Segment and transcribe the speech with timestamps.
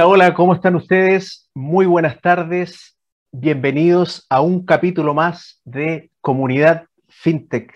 [0.00, 1.50] Hola, hola, ¿cómo están ustedes?
[1.54, 2.96] Muy buenas tardes.
[3.32, 7.70] Bienvenidos a un capítulo más de Comunidad FinTech.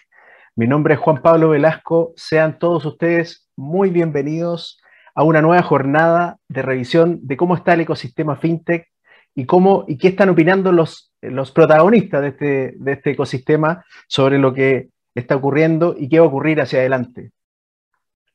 [0.56, 2.14] Mi nombre es Juan Pablo Velasco.
[2.16, 4.80] Sean todos ustedes muy bienvenidos
[5.14, 8.88] a una nueva jornada de revisión de cómo está el ecosistema FinTech
[9.34, 14.38] y cómo y qué están opinando los, los protagonistas de este, de este ecosistema sobre
[14.38, 17.32] lo que está ocurriendo y qué va a ocurrir hacia adelante.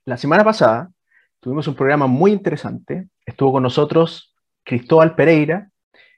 [0.06, 0.92] La semana pasada
[1.40, 3.08] tuvimos un programa muy interesante.
[3.30, 5.70] Estuvo con nosotros Cristóbal Pereira,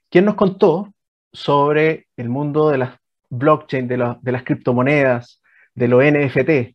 [0.09, 0.93] quien nos contó
[1.33, 5.41] sobre el mundo de las blockchain, de, de las criptomonedas,
[5.75, 6.73] de los NFT.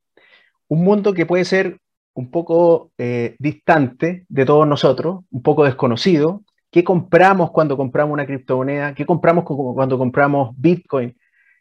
[0.69, 1.79] Un mundo que puede ser
[2.13, 6.43] un poco eh, distante de todos nosotros, un poco desconocido.
[6.71, 8.95] ¿Qué compramos cuando compramos una criptomoneda?
[8.95, 11.17] ¿Qué compramos cuando compramos Bitcoin,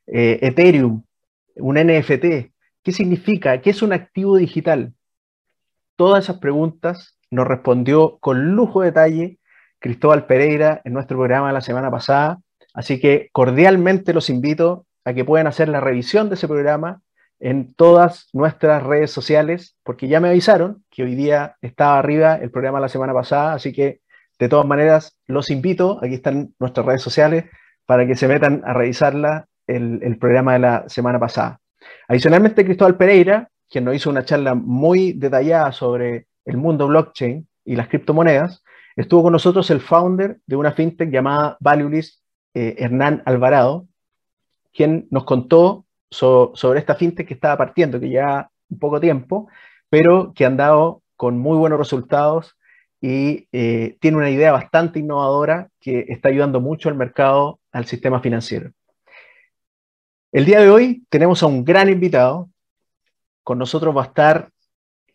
[0.07, 1.01] eh, Ethereum,
[1.55, 2.51] un NFT?
[2.83, 3.61] ¿Qué significa?
[3.61, 4.93] ¿Qué es un activo digital?
[5.95, 9.39] Todas esas preguntas nos respondió con lujo de detalle
[9.79, 12.39] Cristóbal Pereira en nuestro programa la semana pasada.
[12.73, 17.01] Así que cordialmente los invito a que puedan hacer la revisión de ese programa
[17.39, 22.49] en todas nuestras redes sociales, porque ya me avisaron que hoy día estaba arriba el
[22.49, 23.99] programa la semana pasada, así que
[24.39, 27.45] de todas maneras los invito, aquí están nuestras redes sociales,
[27.85, 31.59] para que se metan a revisarla el, el programa de la semana pasada.
[32.07, 37.75] Adicionalmente, Cristóbal Pereira quien nos hizo una charla muy detallada sobre el mundo blockchain y
[37.75, 38.63] las criptomonedas,
[38.95, 42.21] estuvo con nosotros el founder de una fintech llamada Valuelist,
[42.53, 43.87] eh, Hernán Alvarado,
[44.73, 49.49] quien nos contó sobre esta fintech que estaba partiendo, que ya un poco tiempo,
[49.89, 52.55] pero que han dado con muy buenos resultados
[53.01, 58.21] y eh, tiene una idea bastante innovadora que está ayudando mucho al mercado, al sistema
[58.21, 58.71] financiero.
[60.31, 62.49] El día de hoy tenemos a un gran invitado,
[63.43, 64.49] con nosotros va a estar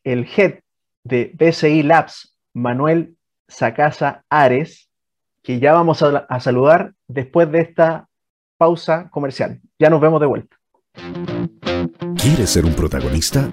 [0.04, 0.60] el head
[1.04, 3.16] de BCI Labs, Manuel
[3.48, 4.88] Sacasa Ares,
[5.42, 8.08] que ya vamos a, saludar después de esta
[8.58, 9.60] pausa comercial.
[9.78, 10.56] Ya nos vemos de vuelta.
[12.16, 13.48] ¿Quieres ser un protagonista?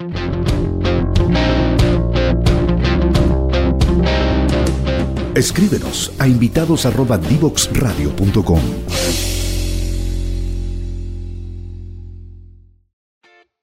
[5.35, 8.86] Escríbenos a invitados@divoxradio.com.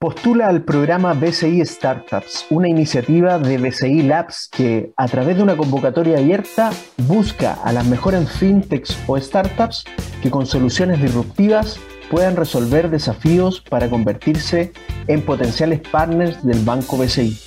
[0.04, 5.56] Postula al programa BCI Startups, una iniciativa de BCI Labs que, a través de una
[5.56, 6.72] convocatoria abierta,
[7.08, 9.86] busca a las mejores fintechs o startups
[10.22, 14.74] que con soluciones disruptivas puedan resolver desafíos para convertirse
[15.06, 17.38] en potenciales partners del banco BCI.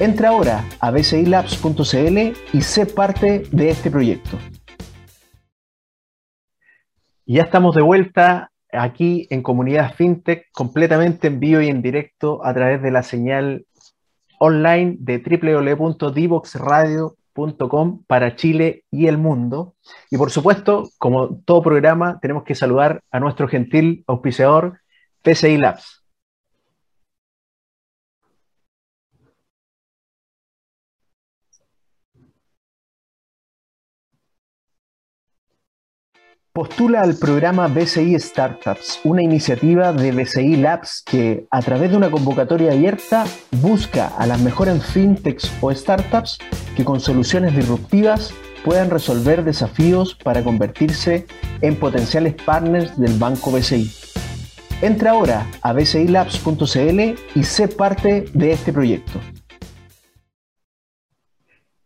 [0.00, 2.18] Entra ahora a bcilabs.cl
[2.54, 4.38] y sé parte de este proyecto.
[7.26, 12.54] Ya estamos de vuelta aquí en Comunidad FinTech, completamente en vivo y en directo a
[12.54, 13.66] través de la señal
[14.38, 19.74] online de www.divoxradio.com para Chile y el mundo.
[20.10, 24.80] Y por supuesto, como todo programa, tenemos que saludar a nuestro gentil auspiciador
[25.22, 26.05] PCI Labs.
[36.56, 42.10] Postula al programa BCI Startups, una iniciativa de BCI Labs que, a través de una
[42.10, 43.26] convocatoria abierta,
[43.60, 46.38] busca a las mejores fintechs o startups
[46.74, 48.32] que con soluciones disruptivas
[48.64, 51.26] puedan resolver desafíos para convertirse
[51.60, 53.92] en potenciales partners del banco BCI.
[54.80, 57.00] Entra ahora a bcilabs.cl
[57.34, 59.20] y sé parte de este proyecto.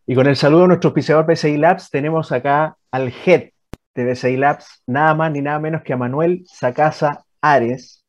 [0.06, 3.50] Y con el saludo de nuestro auspiciador BCI Labs tenemos acá al head
[3.94, 8.04] de BCI Labs, nada más ni nada menos que a Manuel Sacasa Ares.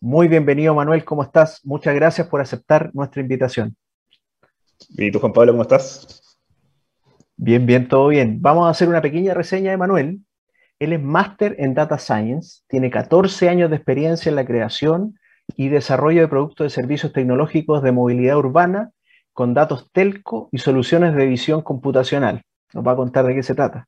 [0.00, 1.60] Muy bienvenido, Manuel, ¿cómo estás?
[1.64, 3.76] Muchas gracias por aceptar nuestra invitación.
[4.90, 6.38] ¿Y tú, Juan Pablo, cómo estás?
[7.36, 8.40] Bien, bien, todo bien.
[8.40, 10.20] Vamos a hacer una pequeña reseña de Manuel.
[10.78, 15.18] Él es máster en Data Science, tiene 14 años de experiencia en la creación
[15.56, 18.90] y desarrollo de productos y servicios tecnológicos de movilidad urbana
[19.32, 22.42] con datos telco y soluciones de visión computacional.
[22.72, 23.86] Nos va a contar de qué se trata.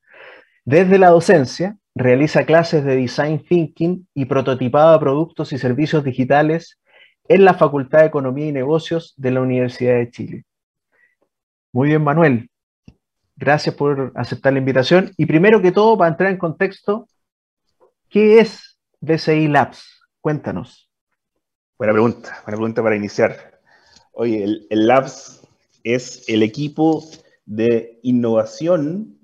[0.69, 6.77] Desde la docencia, realiza clases de Design Thinking y prototipado de productos y servicios digitales
[7.27, 10.45] en la Facultad de Economía y Negocios de la Universidad de Chile.
[11.73, 12.51] Muy bien, Manuel.
[13.35, 15.11] Gracias por aceptar la invitación.
[15.17, 17.07] Y primero que todo, para entrar en contexto,
[18.07, 20.03] ¿qué es DCI Labs?
[20.21, 20.87] Cuéntanos.
[21.79, 23.59] Buena pregunta, buena pregunta para iniciar.
[24.11, 25.41] Oye, el, el Labs
[25.83, 27.03] es el equipo
[27.47, 29.18] de innovación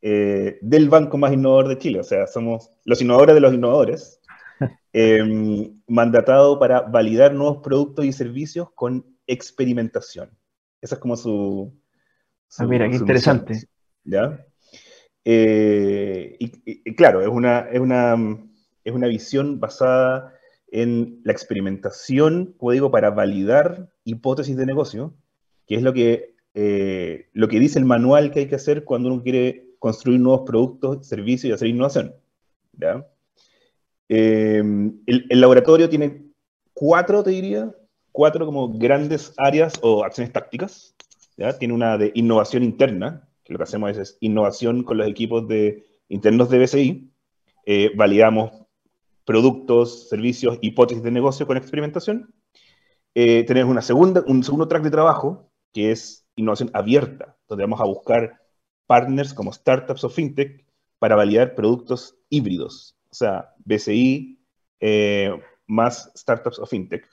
[0.00, 2.00] eh, del banco más innovador de Chile.
[2.00, 4.20] O sea, somos los innovadores de los innovadores,
[4.92, 10.30] eh, mandatado para validar nuevos productos y servicios con experimentación.
[10.80, 11.72] Esa es como su...
[12.58, 13.62] ah, mira, qué interesante.
[14.04, 14.44] ¿Ya?
[15.24, 18.16] Eh, y, claro, es una, es, una,
[18.84, 20.32] es una visión basada
[20.70, 25.14] en la experimentación, como digo, para validar hipótesis de negocio,
[25.66, 29.12] que es lo que, eh, lo que dice el manual que hay que hacer cuando
[29.12, 32.14] uno quiere construir nuevos productos, servicios y hacer innovación.
[34.08, 34.62] Eh,
[35.06, 36.24] el, laboratorio tiene
[36.72, 37.74] cuatro, te diría,
[38.12, 40.94] cuatro como grandes áreas o acciones tácticas.
[41.58, 45.84] Tiene una de innovación interna, que lo que hacemos es, innovación con los equipos de,
[46.08, 47.12] internos de BCI.
[47.66, 48.50] Eh, validamos
[49.24, 52.34] productos, servicios, hipótesis de negocio con experimentación.
[53.14, 57.80] Eh, tenemos una segunda, un segundo track de trabajo, que es innovación abierta, donde vamos
[57.80, 58.40] a buscar
[58.88, 60.64] partners como startups o fintech
[60.98, 64.40] para validar productos híbridos, o sea, BCI
[64.80, 67.06] eh, más startups o fintech.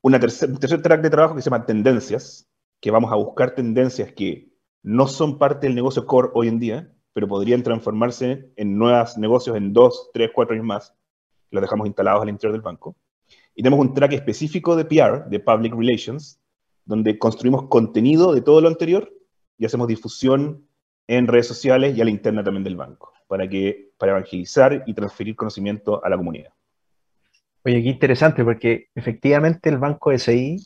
[0.00, 2.48] Una tercer, un tercer track de trabajo que se llama tendencias,
[2.80, 4.48] que vamos a buscar tendencias que
[4.82, 9.56] no son parte del negocio core hoy en día, pero podrían transformarse en nuevos negocios
[9.56, 10.94] en dos, tres, cuatro años más.
[11.50, 12.96] Los dejamos instalados al interior del banco.
[13.54, 16.40] Y tenemos un track específico de PR, de Public Relations,
[16.84, 19.12] donde construimos contenido de todo lo anterior
[19.58, 20.67] y hacemos difusión
[21.08, 24.94] en redes sociales y a la interna también del banco, para, que, para evangelizar y
[24.94, 26.52] transferir conocimiento a la comunidad.
[27.64, 30.58] Oye, qué interesante, porque efectivamente el banco SI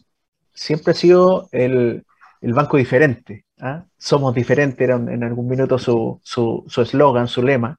[0.52, 2.04] siempre ha sido el,
[2.40, 3.46] el banco diferente.
[3.60, 3.84] ¿ah?
[3.96, 6.20] Somos diferentes, era en algún minuto su
[6.76, 7.78] eslogan, su, su, lema.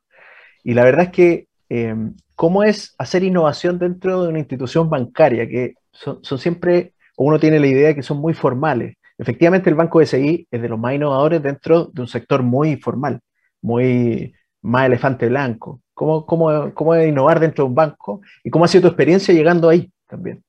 [0.64, 5.48] Y la verdad es que, em, ¿cómo es hacer innovación dentro de una institución bancaria?
[5.48, 9.76] Que son, son siempre, uno tiene la idea de que son muy formales, Efectivamente, el
[9.76, 13.22] Banco SI es de los más innovadores dentro de un sector muy formal,
[13.62, 15.82] muy más elefante blanco.
[15.94, 18.20] ¿Cómo, cómo, cómo innovar dentro de un banco?
[18.44, 20.44] ¿Y cómo ha sido tu experiencia llegando ahí también?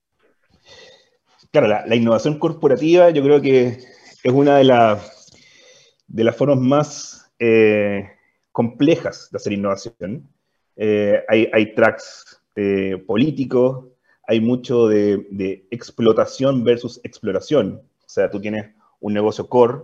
[1.53, 3.79] Claro, la, innovación corporativa yo creo que
[4.25, 4.65] es una de,
[6.09, 8.11] de las formas más eh,
[8.51, 10.29] complejas de hacer innovación.
[10.75, 13.87] Eh, hay, tracks eh, políticos,
[14.27, 17.83] hay mucho de, explotación versus exploración.
[18.15, 18.67] O sea, tú tienes
[19.01, 19.83] un negocio core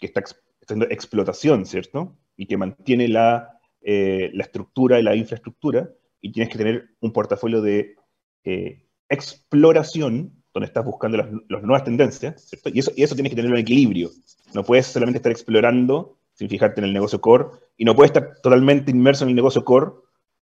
[0.00, 0.20] que está
[0.60, 2.16] haciendo explotación, ¿cierto?
[2.36, 5.88] Y que mantiene la, eh, la estructura y la infraestructura,
[6.20, 7.94] y tienes que tener un portafolio de
[8.42, 12.70] eh, exploración, donde estás buscando las, nuevas tendencias, ¿cierto?
[12.74, 14.10] Y eso, y eso tienes que tener un equilibrio.
[14.54, 17.44] No puedes solamente estar explorando sin fijarte en el negocio core,
[17.76, 19.92] y no puedes estar totalmente inmerso en el negocio core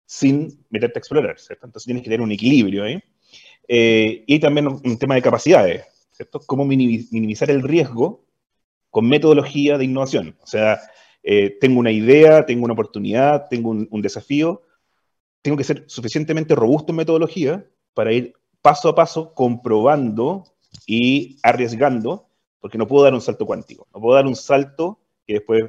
[0.06, 1.66] sin meterte a explorar, ¿cierto?
[1.66, 3.04] Entonces tienes que tener un equilibrio ahí.
[3.68, 5.95] Eh, y también un tema de capacidades.
[6.46, 8.26] Cómo minimizar el riesgo
[8.90, 10.38] con metodología de innovación.
[10.42, 10.80] O sea,
[11.22, 14.62] eh, tengo una idea, tengo una oportunidad, tengo un, desafío,
[15.42, 20.46] tengo que ser suficientemente robusto en metodología para ir paso a paso comprobando
[20.86, 22.30] y arriesgando,
[22.60, 25.66] porque no puedo dar un salto cuántico, no puedo dar un salto que después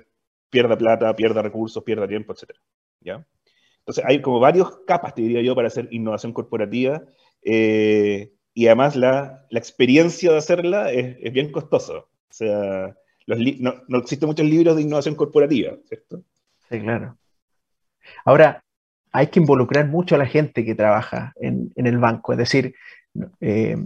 [0.50, 2.52] pierda plata, pierda recursos, pierda tiempo, etc.
[3.00, 3.26] ¿ya?
[3.78, 7.02] Entonces hay como varias capas, te diría yo, para hacer innovación corporativa.
[7.42, 11.98] Eh, y además la, la experiencia de hacerla es, es, bien costosa.
[11.98, 12.96] O sea,
[13.26, 16.22] los no, no, existen muchos libros de innovación corporativa, ¿cierto?
[16.70, 17.18] Sí, claro.
[18.24, 18.64] Ahora,
[19.12, 22.74] hay que involucrar mucho a la gente que trabaja en, en el banco, es decir,
[23.40, 23.76] eh,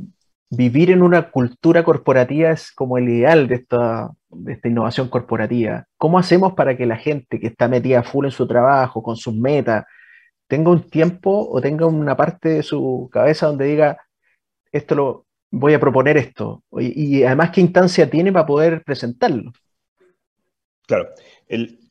[0.51, 5.85] vivir en una cultura corporativa es como el ideal de esta, de esta innovación corporativa.
[5.97, 9.35] ¿Cómo hacemos para que la gente que está metida full en su trabajo, con sus
[9.35, 9.85] metas,
[10.47, 13.97] tenga un tiempo o tenga una parte de su cabeza donde diga,
[14.73, 16.63] esto lo voy a proponer esto.
[16.79, 19.53] Y, además, ¿qué instancia tiene para poder presentarlo?
[20.87, 21.09] Claro,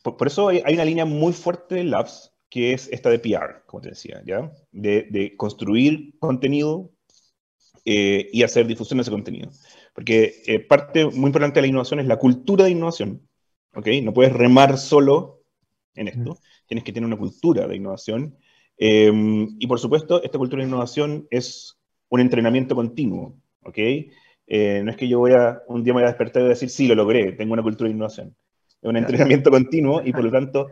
[0.03, 3.81] por, eso hay, una línea muy fuerte de Labs, que es esta de PR, como
[3.81, 4.51] te decía, ¿ya?
[4.71, 6.91] De, construir contenido
[7.85, 9.51] eh, y hacer difusión de ese contenido.
[9.93, 13.27] Porque eh, parte muy importante de la innovación es la cultura de innovación,
[13.73, 13.87] ¿ok?
[14.03, 15.43] No puedes remar solo
[15.95, 18.37] en esto, tienes que tener una cultura de innovación.
[18.77, 19.11] Eh,
[19.59, 21.78] y por supuesto, esta cultura de innovación es
[22.09, 23.77] un entrenamiento continuo, ¿ok?
[24.47, 26.51] Eh, no es que yo voy a, un día me voy a despertar y voy
[26.51, 28.35] a decir, sí, lo logré, tengo una cultura de innovación.
[28.81, 30.69] Es un entrenamiento continuo y por lo tanto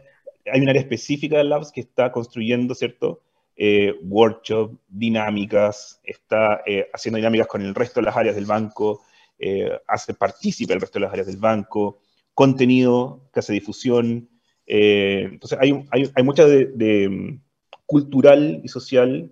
[0.51, 3.21] hay un área específica de Labs que está construyendo, ¿cierto?
[3.55, 9.01] Eh, workshop, dinámicas, está eh, haciendo dinámicas con el resto de las áreas del banco,
[9.39, 11.99] eh, hace partícipe el resto de las áreas del banco,
[12.35, 14.29] contenido que hace difusión.
[14.65, 17.41] entonces hay, hay, hay mucha de, de, mm,
[17.87, 19.31] cultural y social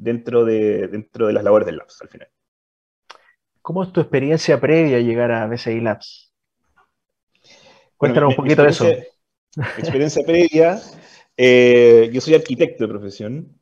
[0.00, 2.28] dentro de, dentro de las labores del Labs al final.
[3.62, 6.32] ¿Cómo es tu experiencia previa a llegar a BCI Labs?
[7.96, 8.86] Cuéntanos un poquito de eso.
[9.76, 10.80] Experiencia previa,
[11.36, 13.60] eh, yo soy arquitecto de profesión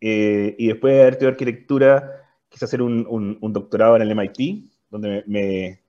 [0.00, 2.18] eh, y después de haber estudiado arquitectura
[2.48, 3.06] quise hacer un,
[3.40, 5.82] un, doctorado en el MIT, donde me,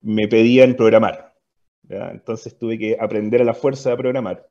[0.00, 1.34] me pedían programar.
[1.88, 4.46] Entonces tuve que aprender a la fuerza de programar.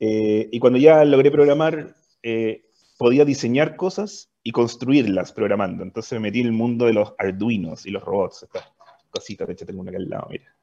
[0.00, 2.67] Eh, y cuando ya logré programar, eh,
[2.98, 5.82] podía diseñar cosas y construirlas programando.
[5.82, 8.42] Entonces me metí en el mundo de los Arduinos y los robots.
[8.42, 8.64] Estas
[9.08, 10.54] cositas, de hecho tengo una acá al lado, mira.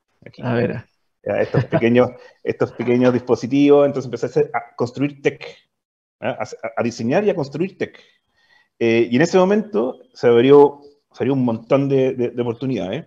[0.44, 0.86] A ver.
[1.24, 2.10] estos, pequeños,
[2.44, 5.44] estos pequeños dispositivos, entonces empecé a, construir tech,
[6.20, 6.44] ¿ah?
[6.77, 7.98] a, diseñar y a construir tech.
[8.80, 10.82] Eh, y en ese momento se abrió,
[11.13, 13.06] se un montón de, oportunidades.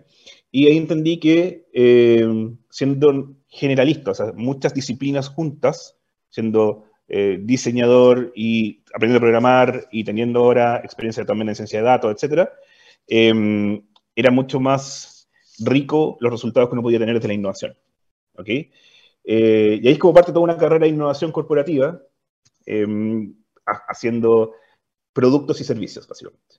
[0.51, 2.27] Y ahí entendí que eh,
[2.71, 5.97] siendo generalista, o sea, muchas disciplinas juntas,
[6.29, 11.85] siendo eh, diseñador y aprendiendo a programar y teniendo ahora experiencia también en ciencia de
[11.85, 12.47] datos, etc.,
[13.07, 13.81] em,
[14.15, 15.27] era mucho más
[15.59, 17.75] rico los resultados que uno podía tener desde la innovación.
[18.37, 18.47] ¿ok?
[18.47, 21.99] Eh, y ahí es como parte de toda una carrera de innovación corporativa,
[22.65, 23.35] em,
[23.65, 24.53] haciendo
[25.11, 26.57] productos y servicios, básicamente.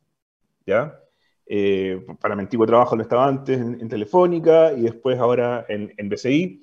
[0.67, 0.99] ¿Ya?
[1.47, 6.09] Eh, para mi antiguo trabajo lo estaba antes en, Telefónica y después ahora en, en
[6.09, 6.63] BCI.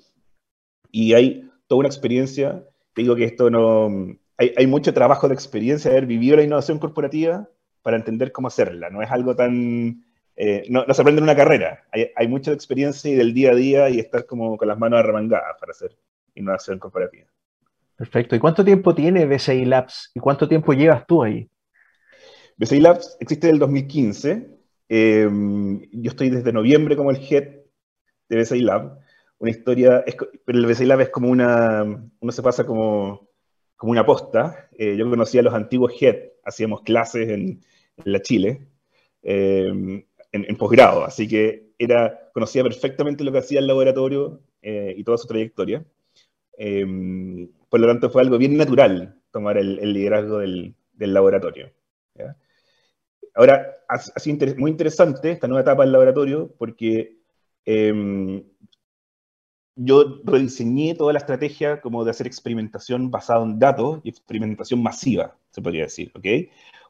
[0.92, 2.66] Y hay toda una experiencia
[3.02, 4.18] digo que esto no...
[4.38, 7.50] Hay, mucho trabajo de experiencia de haber vivido la innovación corporativa
[7.82, 8.90] para entender cómo hacerla.
[8.90, 10.04] No es algo tan...
[10.36, 11.86] Eh, no, se aprende en una carrera.
[11.92, 15.56] Hay, mucha experiencia y del día a día y estar como con las manos arremangadas
[15.60, 15.98] para hacer
[16.36, 17.26] innovación corporativa.
[17.96, 18.36] Perfecto.
[18.36, 20.12] ¿Y cuánto tiempo tiene BCI Labs?
[20.14, 21.50] ¿Y cuánto tiempo llevas tú ahí?
[22.58, 24.48] BCI Labs existe desde el 2015.
[24.90, 27.56] Em, yo estoy desde noviembre como el head
[28.30, 29.07] de BCI Labs
[29.40, 30.04] una historia,
[30.46, 31.84] pero el BCI Lab es como una,
[32.20, 33.30] uno se pasa como,
[33.76, 34.70] como una posta.
[34.78, 37.62] Eh, yo conocía a los antiguos head, hacíamos clases en,
[38.04, 38.68] la Chile,
[39.24, 45.04] eh, en, posgrado, así que era, conocía perfectamente lo que hacía el laboratorio eh, y
[45.04, 45.84] toda su trayectoria.
[47.70, 51.72] por lo tanto, fue algo bien natural tomar el, liderazgo del, del laboratorio.
[53.34, 57.18] Ahora, ha, sido muy interesante esta nueva etapa del laboratorio porque
[59.78, 65.38] yo rediseñé toda la estrategia como de hacer experimentación basada en datos y experimentación masiva,
[65.52, 66.26] se podría decir, ¿ok?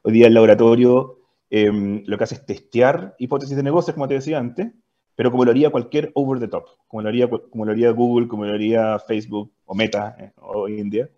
[0.02, 4.14] Hoy día el laboratorio em, lo que hace es testear hipótesis de negocios, como te
[4.14, 4.72] decía antes,
[5.14, 8.28] pero como lo haría cualquier over the top, como lo haría, como lo haría Google,
[8.28, 11.10] como lo haría Facebook o Meta eh, hoy en día.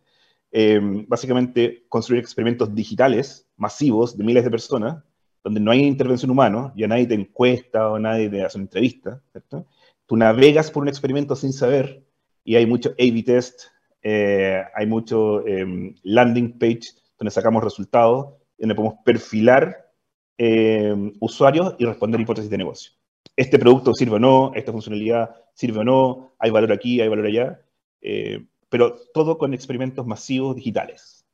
[0.52, 5.04] Em, básicamente construir experimentos digitales masivos de miles de personas,
[5.44, 9.22] donde no hay intervención humana, ya nadie te encuesta o nadie te hace una entrevista,
[9.32, 9.66] ¿cierto?
[10.10, 12.04] Tú navegas por un experimento sin saber
[12.42, 13.66] y hay mucho A-B test,
[14.02, 16.80] eh, hay mucho em, landing page
[17.16, 19.88] donde sacamos resultados, donde podemos perfilar
[20.36, 22.90] em, usuarios y responder hipótesis de negocio.
[23.36, 27.26] Este producto sirve o no, esta funcionalidad sirve o no, hay valor aquí, hay valor
[27.26, 27.62] allá,
[28.00, 31.24] eh, pero todo con experimentos masivos digitales.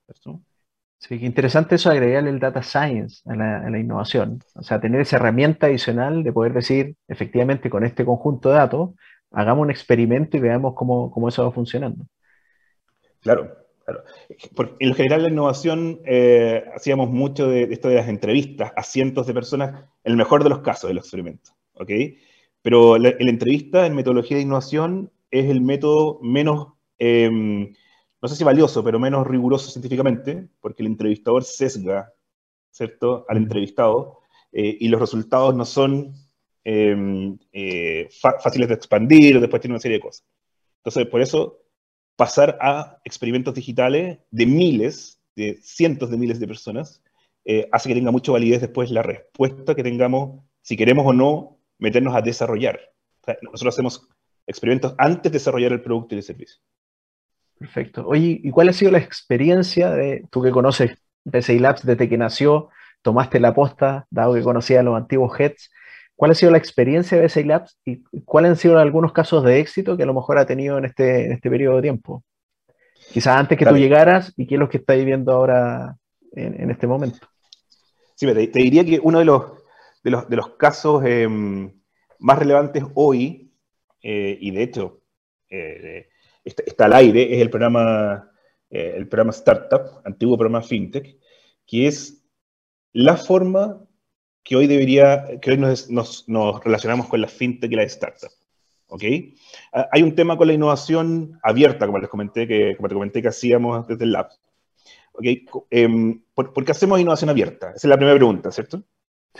[0.98, 4.42] Sí, interesante eso agregar el data science a la, innovación.
[4.54, 8.90] O sea, tener esa herramienta adicional de poder decir, efectivamente, con este conjunto de datos,
[9.30, 12.06] hagamos un experimento y veamos cómo, eso va funcionando.
[13.20, 14.04] Claro, claro.
[14.78, 19.26] en lo general, la innovación, eh, hacíamos mucho de, esto de las entrevistas a cientos
[19.26, 21.54] de personas, el mejor de los casos de los experimentos.
[21.74, 21.90] ¿ok?
[22.62, 26.68] Pero la, la entrevista en metodología de innovación es el método menos...
[26.98, 27.74] Em,
[28.20, 32.12] no sé si valioso, pero menos riguroso científicamente, porque el entrevistador sesga,
[32.70, 34.20] ¿cierto?, al entrevistado,
[34.52, 36.14] eh, y los resultados no son
[36.64, 40.26] em, eh, fáciles de expandir, después tiene una serie de cosas.
[40.78, 41.62] Entonces, por eso,
[42.16, 47.02] pasar a experimentos digitales de miles, de cientos de miles de personas,
[47.44, 51.60] eh, hace que tenga mucha validez después la respuesta que tengamos, si queremos o no,
[51.78, 52.80] meternos a desarrollar.
[53.42, 54.08] nosotros hacemos
[54.46, 56.60] experimentos antes de desarrollar el producto y el servicio.
[57.58, 58.06] Perfecto.
[58.06, 60.98] Oye, ¿y cuál ha sido la experiencia de, tú que conoces
[61.30, 62.68] PCI Labs desde que nació,
[63.02, 65.70] tomaste la posta, dado que conocías a los antiguos heads,
[66.14, 69.60] ¿cuál ha sido la experiencia de PCI Labs y cuáles han sido algunos casos de
[69.60, 72.22] éxito que a lo mejor ha tenido en este, en este periodo de tiempo?
[73.12, 75.96] Quizás antes que tú llegaras y qué es lo que estás viviendo ahora
[76.32, 77.26] en, este momento.
[78.14, 79.44] Sí, te, diría que uno de los,
[80.02, 81.72] de los, de los casos em,
[82.18, 83.52] más relevantes hoy,
[84.02, 85.00] eh, y de hecho,
[85.48, 86.08] eh,
[86.46, 88.30] está, al aire, es el programa,
[88.70, 91.18] eh, el programa Startup, antiguo programa FinTech,
[91.66, 92.24] que es
[92.92, 93.82] la forma
[94.42, 98.30] que hoy debería, que hoy nos, nos, relacionamos con la FinTech y la Startup.
[98.88, 99.02] ¿Ok?
[99.72, 103.20] Ah, hay un tema con la innovación abierta, como les comenté, que, como te comenté
[103.20, 104.28] que hacíamos desde el lab.
[105.12, 105.24] ¿Ok?
[105.70, 107.70] Em, ¿por, qué hacemos innovación abierta?
[107.70, 108.84] Esa es la primera pregunta, ¿cierto?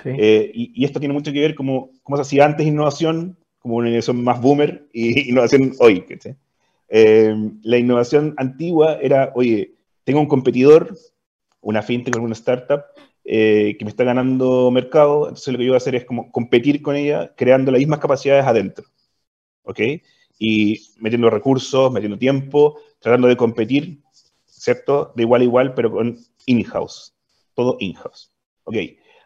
[0.03, 0.11] Sí.
[0.19, 3.89] Eh, y, esto tiene mucho que ver como cómo se hacía antes innovación, como una
[3.89, 6.05] innovación más boomer, y innovación hoy.
[6.19, 6.35] ¿sí?
[6.89, 9.75] Eh, la innovación antigua era, oye,
[10.05, 10.97] tengo un competidor,
[11.61, 12.83] una fintech o una startup,
[13.25, 16.31] eh, que me está ganando mercado, entonces lo que yo voy a hacer es como
[16.31, 18.85] competir con ella, creando las mismas capacidades adentro.
[19.63, 19.81] ¿Ok?
[20.39, 24.01] Y metiendo recursos, metiendo tiempo, tratando de competir
[24.67, 25.13] ¿cierto?
[25.15, 27.15] De igual a igual, pero con in-house,
[27.55, 28.33] todo in-house.
[28.65, 28.75] Ok,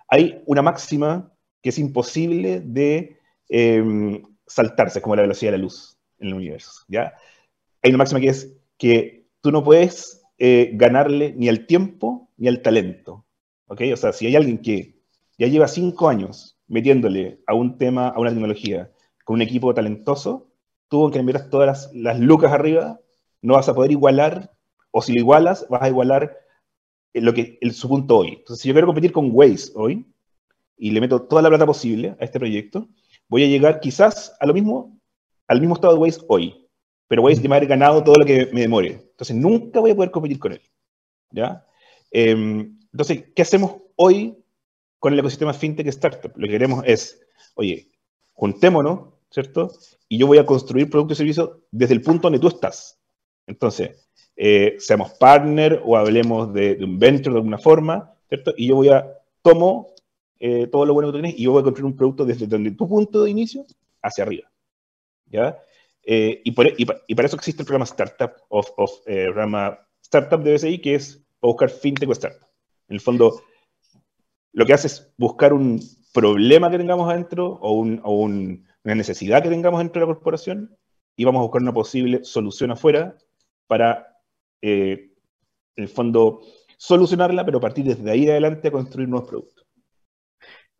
[0.08, 5.98] hay una máxima que es imposible de em, saltarse, como la velocidad de la luz
[6.18, 7.14] en el universo, ¿ya?
[7.82, 12.48] Hay una máxima que es que tú no puedes eh, ganarle ni al tiempo ni
[12.48, 13.26] al talento,
[13.66, 13.82] ¿ok?
[13.92, 15.00] O sea, si hay alguien que
[15.38, 18.90] ya lleva cinco años metiéndole a un tema, a una tecnología,
[19.24, 20.48] con un equipo talentoso,
[20.88, 23.00] tú, que le todas las, lucas arriba,
[23.42, 24.52] no vas a poder igualar,
[24.90, 26.36] o si lo igualas, vas a igualar
[27.14, 28.28] lo que, el, su punto hoy.
[28.38, 30.06] Entonces, si yo quiero competir con Waze hoy,
[30.76, 32.88] y le meto toda la plata posible a este proyecto,
[33.28, 34.98] voy a llegar quizás mismo,
[35.46, 36.59] al mismo estado de Waze hoy.
[37.10, 39.08] Pero Waze me haber ganado todo lo que me demore.
[39.10, 40.62] Entonces, nunca voy a poder competir con él.
[41.32, 41.66] ¿Ya?
[42.12, 44.36] Em, entonces, ¿qué hacemos hoy
[45.00, 46.32] con el ecosistema fintech startup.
[46.36, 47.20] Lo que queremos es,
[47.54, 47.90] oye,
[48.34, 49.72] juntémonos, ¿cierto?
[50.08, 53.00] Y yo voy a construir productos y servicios desde el punto donde tú estás.
[53.46, 58.52] Entonces, eh, seamos partner o hablemos de, un venture de alguna forma, ¿cierto?
[58.56, 59.10] Y yo voy a,
[59.42, 59.88] tomo
[60.38, 62.46] eh, todo lo bueno que tú tienes y yo voy a construir un producto desde
[62.46, 63.64] donde tu punto de inicio
[64.02, 64.50] hacia arriba.
[65.26, 65.56] ¿Ya?
[66.04, 70.94] Eh, y, para eso existe el programa Startup of, of programa Startup de BCI, que
[70.94, 72.48] es buscar fintech o startup.
[72.88, 73.42] En el fondo,
[74.52, 75.80] lo que hace es buscar un
[76.12, 80.76] problema que tengamos adentro o, una necesidad que tengamos dentro de la corporación
[81.16, 83.16] y vamos a buscar una posible solución afuera
[83.66, 84.06] para,
[84.62, 85.12] eh,
[85.76, 86.40] en el fondo,
[86.76, 89.59] solucionarla, pero partir desde ahí adelante a construir nuevos productos.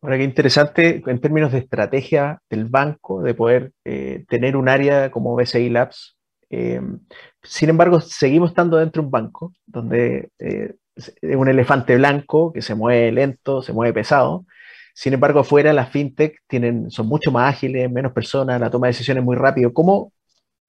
[0.03, 5.11] Ahora, qué interesante en términos de estrategia del banco, de poder eh, tener un área
[5.11, 6.17] como BCI Labs.
[6.49, 6.81] Eh,
[7.43, 12.75] sin embargo, seguimos estando dentro de un banco donde es un elefante blanco que se
[12.75, 14.47] mueve lento, se mueve pesado.
[14.95, 18.93] Sin embargo, afuera las fintech tienen, son mucho más ágiles, menos personas, la toma de
[18.93, 19.73] decisiones muy rápido.
[19.73, 20.13] ¿Cómo,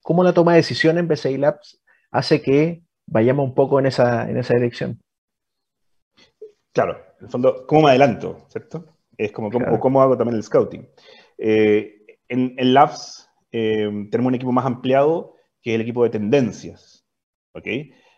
[0.02, 4.28] cómo la toma de decisiones en BCI Labs hace que vayamos un poco en esa,
[4.28, 5.00] en esa dirección?
[6.72, 8.46] Claro, en el fondo, ¿cómo me adelanto?
[8.48, 8.91] ¿Cierto?
[9.16, 10.88] Es como, cómo, hago también el scouting.
[11.38, 17.06] Eh, en, en, Labs eh, tenemos un equipo más ampliado que el equipo de tendencias.
[17.52, 17.66] ¿Ok?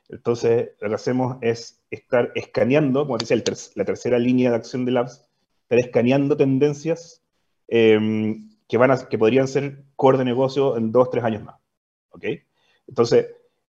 [0.08, 3.42] Entonces, lo que hacemos es estar escaneando, como decía,
[3.74, 5.28] la tercera línea de acción de Labs,
[5.62, 7.24] estar escaneando tendencias
[7.68, 11.56] em, que, van a, que podrían ser core de negocio en dos, tres años más.
[12.10, 12.24] ¿Ok?
[12.86, 13.28] Entonces,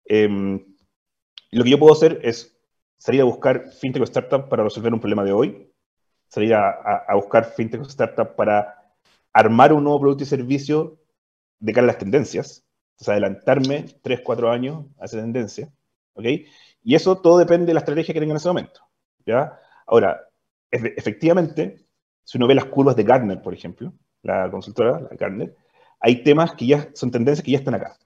[0.05, 0.65] em,
[1.51, 2.57] lo que yo puedo hacer es
[2.97, 5.70] salir a buscar fintech o startup para resolver un problema de hoy,
[6.31, 8.93] salir a, buscar fintech o startup para
[9.33, 10.97] armar un nuevo producto y servicio
[11.59, 12.63] de cara a las tendencias,
[12.93, 15.71] entonces adelantarme tres, cuatro años a esa tendencia
[16.13, 16.25] ¿ok?
[16.83, 18.81] Y eso todo depende de la estrategia que tenga en ese momento,
[19.25, 19.59] ¿ya?
[19.85, 20.21] Ahora,
[20.71, 21.85] efectivamente,
[22.23, 25.55] si uno ve las curvas de Gartner, por ejemplo, la consultora, la Gartner,
[25.99, 27.97] hay temas que ya son tendencias que ya están acá.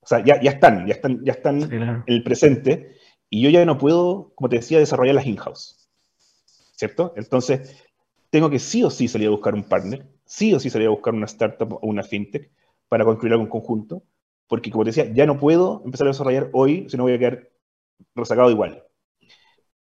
[0.00, 2.96] O sea, ya, ya están, ya están, ya están en el presente,
[3.28, 5.85] y yo ya no puedo, como te decía, desarrollar las in-house,
[6.76, 7.12] ¿cierto?
[7.16, 7.84] Entonces,
[8.30, 10.90] tengo que sí o sí salir a buscar un partner, sí o sí salir a
[10.90, 12.50] buscar una startup o una fintech
[12.88, 14.02] para construir algo en conjunto,
[14.46, 17.18] porque como te decía, ya no puedo empezar a desarrollar hoy, si no voy a
[17.18, 17.50] quedar
[18.14, 18.84] resacado igual.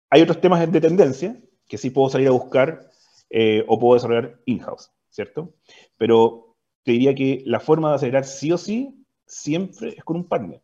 [0.10, 2.90] Hay otros temas de tendencia que sí puedo salir a buscar
[3.30, 5.54] eh, o puedo desarrollar in-house, ¿cierto?
[5.98, 8.94] Pero te diría que la forma de acelerar sí o sí
[9.26, 10.62] siempre es con un partner,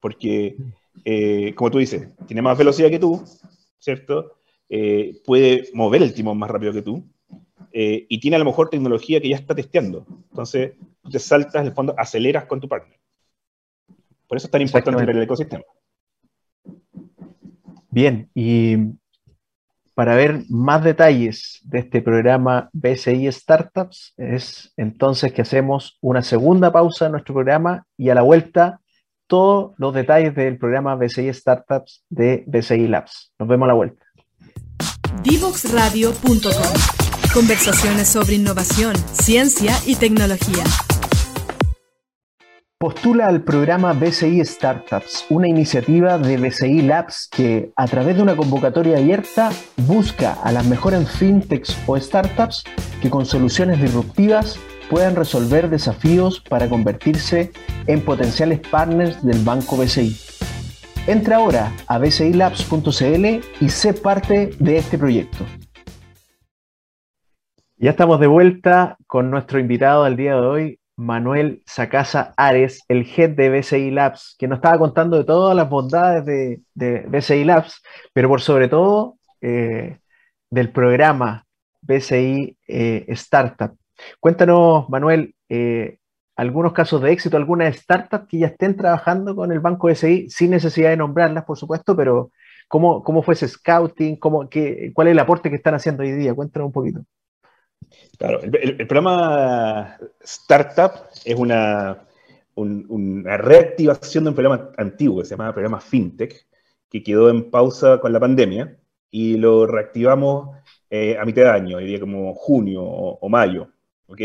[0.00, 0.56] porque,
[1.04, 3.22] eh, como tú dices, tiene más velocidad que tú,
[3.78, 4.37] ¿cierto?
[4.68, 7.04] Eh, puede mover el timón más rápido que tú,
[7.70, 10.04] y tiene a lo mejor tecnología que ya está testeando.
[10.30, 12.98] Entonces, tú te saltas, en el fondo, aceleras con tu partner.
[14.26, 15.62] Por eso es tan importante el ecosistema.
[17.90, 18.76] Bien, y
[19.94, 26.70] para ver más detalles de este programa BCI Startups, es entonces que hacemos una segunda
[26.70, 28.80] pausa en nuestro programa y a la vuelta
[29.26, 33.32] todos los detalles del programa BCI Startups de BCI Labs.
[33.38, 34.04] Nos vemos a la vuelta.
[35.22, 40.62] Divoxradio.com Conversaciones sobre innovación, ciencia y tecnología.
[42.78, 48.36] Postula al programa BCI Startups, una iniciativa de BCI Labs que, a través de una
[48.36, 52.62] convocatoria abierta, busca a las mejores fintechs o startups
[53.02, 54.56] que con soluciones disruptivas
[54.88, 57.50] puedan resolver desafíos para convertirse
[57.88, 60.37] en potenciales partners del banco BCI.
[61.08, 65.46] Entra ahora a bcilabs.cl y sé parte de este proyecto.
[67.78, 73.06] Ya estamos de vuelta con nuestro invitado al día de hoy, Manuel Sacasa Ares, el
[73.16, 77.82] head de BCI Labs, que nos estaba contando de todas las bondades de, BCI Labs,
[78.12, 80.00] pero por sobre todo eh,
[80.50, 81.46] del programa
[81.80, 83.74] BCI eh, Startup.
[84.20, 86.00] Cuéntanos, Manuel, eh,
[86.38, 90.52] algunos casos de éxito, algunas startups que ya estén trabajando con el banco SI, sin
[90.52, 92.30] necesidad de nombrarlas, por supuesto, pero
[92.68, 94.14] ¿cómo, cómo fue ese scouting?
[94.16, 96.32] Cómo, qué, ¿Cuál es el aporte que están haciendo hoy día?
[96.34, 97.00] Cuéntanos un poquito.
[98.18, 100.92] Claro, el, programa Startup
[101.24, 102.06] es una,
[102.54, 106.46] una reactivación de un programa antiguo que se llamaba programa FinTech,
[106.88, 108.78] que quedó en pausa con la pandemia
[109.10, 110.56] y lo reactivamos
[110.88, 113.72] eh, a mitad de año, diría como junio o, mayo,
[114.06, 114.20] ¿ok?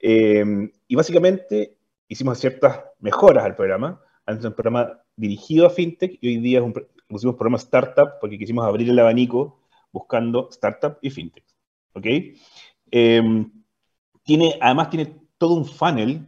[0.00, 1.76] Eh, y básicamente
[2.08, 4.00] hicimos ciertas mejoras al programa.
[4.26, 6.74] Antes era un programa dirigido a FinTech y hoy día es un,
[7.08, 11.44] pusimos programa Startup porque quisimos abrir el abanico buscando Startup y FinTech,
[11.94, 12.06] ¿ok?
[12.90, 13.50] Em,
[14.22, 16.26] tiene, además tiene todo un funnel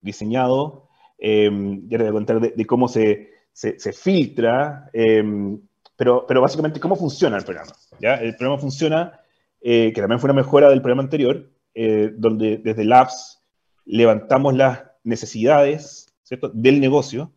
[0.00, 5.60] diseñado, em, ya te voy a contar de, cómo se, se, filtra, em,
[5.96, 7.72] pero, pero básicamente cómo funciona el programa.
[8.00, 8.14] ¿ya?
[8.14, 9.20] El programa funciona,
[9.60, 13.42] eh, que también fue una mejora del programa anterior, eh, donde desde Labs
[13.84, 16.06] levantamos las necesidades
[16.52, 17.32] del negocio,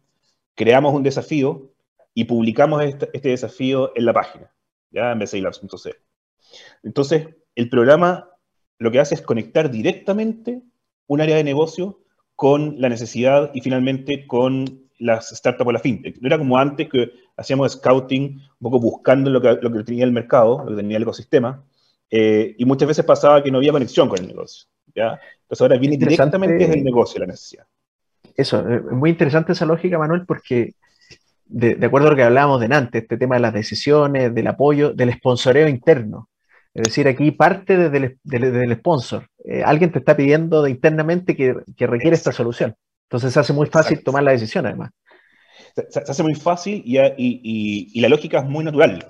[0.56, 1.72] creamos un desafío
[2.14, 4.52] y publicamos este, desafío en la página,
[4.92, 5.96] ya en.
[6.84, 8.30] Entonces, el programa
[8.80, 10.62] lo que hace es conectar directamente
[11.08, 12.00] un área de negocio
[12.36, 16.20] con la necesidad y finalmente con las startups o la fintech.
[16.22, 20.06] No era como antes que hacíamos scouting un poco buscando lo que, lo que tenía
[20.06, 21.64] el mercado, lo que tenía el ecosistema,
[22.10, 24.68] eh, y muchas veces pasaba que no había conexión con el negocio.
[24.96, 25.20] ¿ya?
[25.42, 27.66] Entonces ahora viene directamente desde el negocio la necesidad.
[28.36, 30.76] Eso, es muy interesante esa lógica, Manuel, porque
[31.46, 34.48] de, de, acuerdo a lo que hablábamos de antes, este tema de las decisiones, del
[34.48, 36.30] apoyo, del sponsoreo interno.
[36.78, 39.28] Es decir, aquí parte desde el, sponsor.
[39.44, 41.56] Eh, alguien te está pidiendo de internamente que,
[41.88, 42.76] requiere esta solución.
[43.06, 44.92] Entonces se hace muy fácil tomar la decisión, además.
[45.90, 49.08] Se, hace muy fácil y, la lógica es muy natural.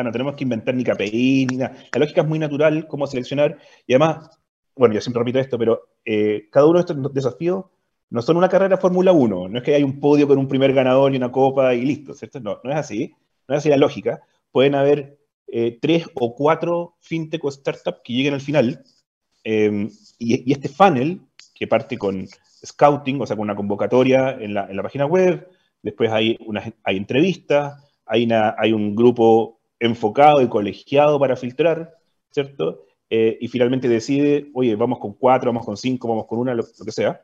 [0.00, 0.10] ¿No?
[0.10, 1.74] tenemos que inventar ni KPI ni nada.
[1.92, 3.58] La lógica es muy natural, cómo seleccionar.
[3.86, 4.30] Y además,
[4.74, 7.66] bueno, yo siempre repito esto, pero eh, cada uno de estos desafíos
[8.08, 9.48] no son una carrera Fórmula 1.
[9.48, 12.14] No es que haya un podio con un primer ganador y una copa y listo,
[12.14, 12.40] ¿cierto?
[12.40, 13.14] No, no es así.
[13.48, 14.22] No es así la lógica.
[14.50, 18.82] Pueden haber eh, tres o cuatro fintech o startups que lleguen al final.
[19.44, 21.20] Em, y, este funnel,
[21.54, 22.26] que parte con
[22.64, 25.48] scouting, o sea, con una convocatoria en la, en la página web,
[25.82, 31.96] después hay, una, hay entrevistas, hay, una, hay un grupo enfocado y colegiado para filtrar,
[32.30, 32.86] ¿cierto?
[33.10, 36.64] Eh, y finalmente decide, oye, vamos con cuatro, vamos con cinco, vamos con una, lo,
[36.64, 37.20] que sea.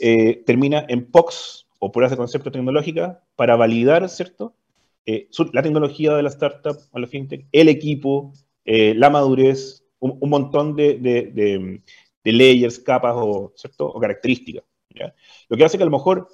[0.00, 4.54] Eh, termina en POX o pruebas de concepto tecnológica para validar, ¿cierto?
[5.04, 8.32] Eh, la tecnología de la startup o la fintech, el equipo,
[8.64, 13.86] la madurez, un, montón de, de, layers, capas o, ¿cierto?
[13.86, 14.64] o características.
[15.48, 16.28] Lo que hace que a lo mejor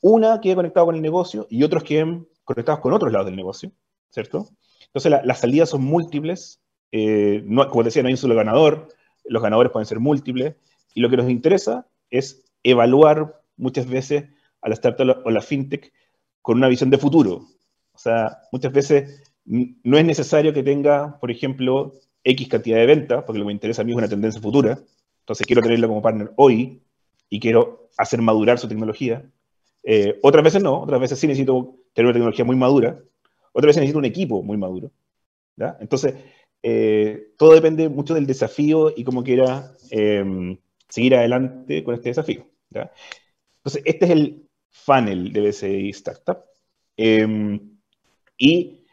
[0.00, 3.72] una quede conectada con el negocio y otros queden conectados con otros lados del negocio,
[4.10, 4.48] ¿cierto?
[4.94, 8.88] Entonces las salidas son múltiples, eh, no, como decía, no hay un solo ganador,
[9.24, 10.54] los ganadores pueden ser múltiples,
[10.94, 14.26] y lo que nos interesa es evaluar muchas veces
[14.62, 15.92] a la startup o la fintech
[16.40, 17.48] con una visión de futuro,
[17.92, 21.92] o sea, muchas veces no es necesario que tenga, por ejemplo,
[22.24, 24.78] X cantidad de ventas, porque lo que me interesa a mí es una tendencia futura.
[25.20, 26.82] Entonces quiero tenerla como partner hoy
[27.28, 29.24] y quiero hacer madurar su tecnología.
[29.82, 32.98] Eh, otras veces no, otras veces sí necesito tener una tecnología muy madura,
[33.54, 34.90] otras veces necesito un equipo muy maduro.
[35.80, 36.14] Entonces,
[36.62, 42.46] eh, todo depende mucho del desafío y cómo quiera em, seguir adelante con este desafío.
[42.70, 46.44] Entonces, este es el funnel de BCI Startup.
[46.96, 47.78] Em,
[48.36, 48.84] y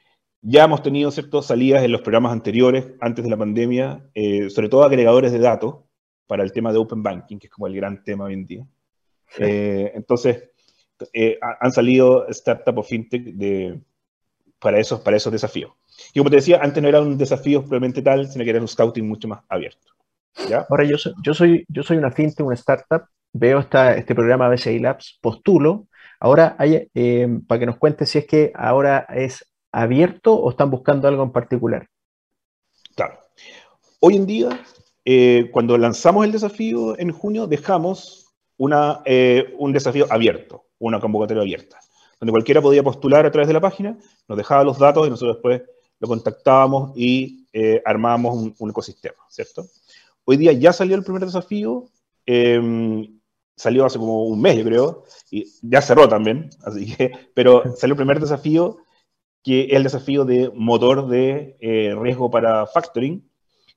[0.42, 4.70] ya hemos tenido ciertas salidas en los programas anteriores, antes de la pandemia, eh, sobre
[4.70, 5.78] todo agregadores de datos
[6.28, 8.68] para el tema de Open Banking, que es como el gran tema hoy en día.
[9.40, 10.52] Eh, entonces,
[11.14, 13.82] eh, han salido startups o fintech de,
[14.62, 15.72] para, esos, para esos desafíos.
[16.14, 18.68] Y como te decía, antes no era un desafío probablemente tal, sino que era un
[18.68, 19.92] scouting mucho más abierto.
[20.48, 20.66] ¿ya?
[20.70, 24.48] Ahora, yo soy, yo, soy, yo soy una fintech, una startup, veo esta, este programa
[24.48, 25.88] BCI Labs, postulo,
[26.24, 30.70] Ahora, hay, eh, para que nos cuente si es que ahora es abierto o están
[30.70, 31.88] buscando algo en particular.
[32.96, 33.18] Claro.
[34.00, 34.50] Hoy en día,
[35.04, 41.42] eh, cuando lanzamos el desafío en junio, dejamos una, eh, un desafío abierto, una convocatoria
[41.42, 41.80] abierta,
[42.22, 43.98] donde cualquiera podía postular a través de la página,
[44.30, 45.64] nos dejaba los datos y nosotros después
[46.00, 47.46] lo contactábamos y
[47.84, 49.66] armábamos un, un, ecosistema, ¿cierto?
[50.24, 51.90] Hoy día ya salió el primer desafío,
[52.26, 53.20] em,
[53.56, 57.94] salió hace como un mes, yo creo, y ya cerró también, así que, pero salió
[57.94, 58.78] el primer desafío,
[59.44, 63.28] que es el desafío de motor de eh, riesgo para factoring,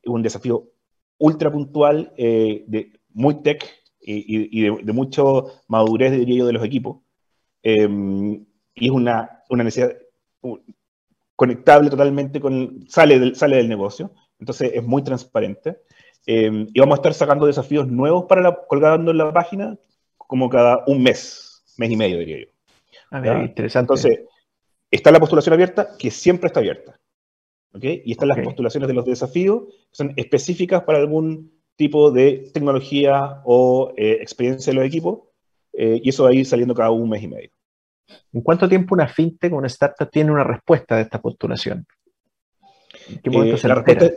[0.06, 0.70] un desafío
[1.18, 3.64] ultra puntual, eh, de, muy tech
[4.00, 6.98] y, de, mucho madurez, diría yo, de los equipos.
[7.64, 9.96] Em, y es una, una necesidad
[11.34, 15.78] conectable totalmente con, sale del, sale del negocio, entonces es muy transparente.
[16.26, 19.78] Eh, y vamos a estar sacando desafíos nuevos para la, colgando en la página
[20.16, 22.48] como cada un mes, mes y medio, diría yo.
[23.10, 23.92] A ver, interesante.
[23.92, 24.20] Entonces,
[24.90, 26.98] está la postulación abierta, que siempre está abierta.
[27.72, 28.02] ¿okay?
[28.04, 33.42] Y están las postulaciones de los desafíos, que son específicas para algún tipo de tecnología
[33.44, 35.20] o eh, experiencia de los equipos.
[35.72, 37.50] eh, y eso va a ir saliendo cada un mes y medio.
[38.32, 41.86] ¿En cuánto tiempo una fintech o una startup tiene una respuesta de esta postulación?
[43.08, 44.10] ¿En qué momento Eh, se la respuesta,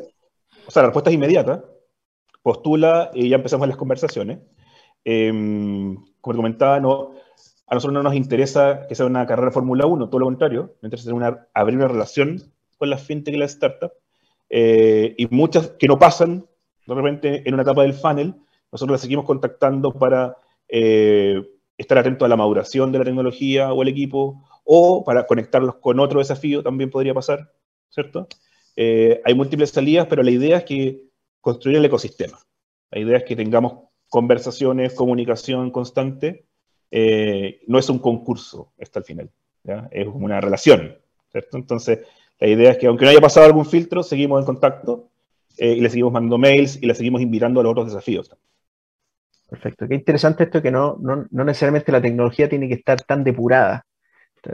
[0.68, 1.64] o sea, la respuesta es inmediata.
[2.42, 4.40] Postula y ya empezamos las conversaciones.
[5.04, 5.32] Eh,
[6.22, 7.12] como te comentaba, no,
[7.68, 10.76] a nosotros no nos interesa que sea una carrera de Fórmula 1, todo lo contrario.
[10.82, 12.42] Nos interesa una- abrir una relación
[12.78, 13.94] con las fintech y las startups.
[14.50, 16.46] Eh, y muchas que no pasan
[16.86, 18.34] de repente en una etapa del funnel,
[18.72, 20.38] nosotros las seguimos contactando para
[20.70, 21.42] eh,
[21.78, 26.00] estar atentos a la maduración de la tecnología o el equipo, o para conectarlos con
[26.00, 27.52] otro desafío, también podría pasar,
[27.90, 28.28] ¿cierto?
[28.76, 31.04] Eh, hay múltiples salidas, pero la idea es que
[31.42, 32.40] construir el ecosistema.
[32.92, 36.46] La idea es que tengamos conversaciones, comunicación constante.
[36.92, 39.32] Eh, no es un concurso, esto al final.
[39.92, 40.98] Es una relación,
[41.32, 41.58] ¿cierto?
[41.58, 42.00] Entonces,
[42.40, 45.10] la idea es que aunque no haya pasado algún filtro, seguimos en contacto
[45.58, 48.32] eh, y le seguimos mandando mails y le seguimos invitando a los otros desafíos.
[49.50, 49.88] Perfecto.
[49.88, 53.86] Qué interesante esto que no, no, no necesariamente la tecnología tiene que estar tan depurada.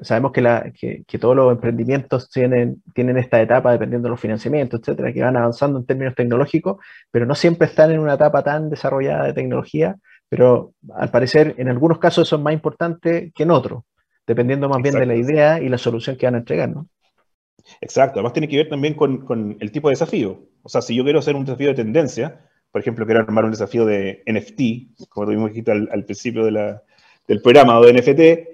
[0.01, 4.19] Sabemos que, la, que, que todos los emprendimientos tienen, tienen esta etapa, dependiendo de los
[4.19, 6.77] financiamientos, etcétera, que van avanzando en términos tecnológicos,
[7.11, 9.97] pero no siempre están en una etapa tan desarrollada de tecnología,
[10.29, 13.83] pero al parecer en algunos casos eso es más importante que en otros,
[14.25, 16.87] dependiendo más bien de la idea y la solución que van a entregar, ¿no?
[17.79, 20.47] Exacto, además tiene que ver también con, con el tipo de desafío.
[20.63, 22.39] O sea, si yo quiero hacer un desafío de tendencia,
[22.73, 26.51] por ejemplo, quiero armar un desafío de NFT, como tuvimos aquí al, al principio de
[26.51, 26.83] la-
[27.27, 28.47] del programa, o de NFT,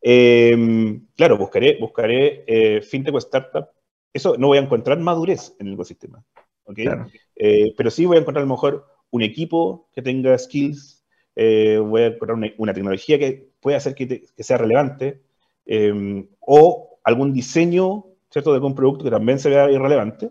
[0.00, 3.66] eh, claro, buscaré, buscaré eh, fintech o startup.
[4.12, 6.22] Eso no voy a encontrar madurez en el ecosistema.
[6.66, 6.76] ¿ok?
[6.76, 7.06] Claro.
[7.34, 11.78] Eh, pero sí voy a encontrar a lo mejor un equipo que tenga skills, eh,
[11.78, 15.20] voy a encontrar una, una tecnología que pueda hacer que, te- que sea relevante,
[15.66, 20.30] eh, o algún diseño, ¿cierto?, de algún producto que también se vea irrelevante,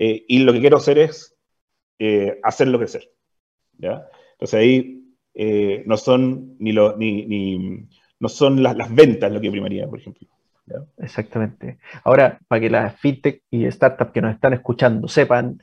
[0.00, 1.34] y lo que quiero hacer es
[1.98, 3.10] eh, hacerlo crecer,
[3.78, 4.06] ¿ya?
[4.32, 7.88] Entonces ahí eh, no son ni, lo, ni, ni-
[8.20, 10.26] no son las, las ventas lo que primaría, por ejemplo.
[10.66, 10.76] ¿ya?
[10.98, 11.78] Exactamente.
[12.04, 15.60] Ahora, para que las fintech y startups que nos están escuchando sepan,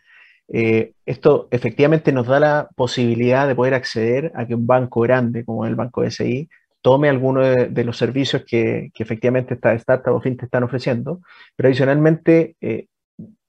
[0.47, 5.43] eh, esto efectivamente nos da la posibilidad de poder acceder a que un banco grande
[5.43, 6.47] como el Banco SI
[6.81, 11.21] tome alguno de, de los servicios que, que efectivamente estas startups o fintech están ofreciendo,
[11.55, 12.87] pero adicionalmente, eh,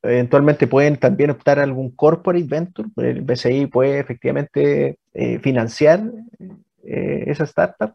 [0.09, 6.03] eventualmente pueden también optar a algún corporate venture, el BCI puede efectivamente eh, financiar
[6.85, 7.95] eh, esa startup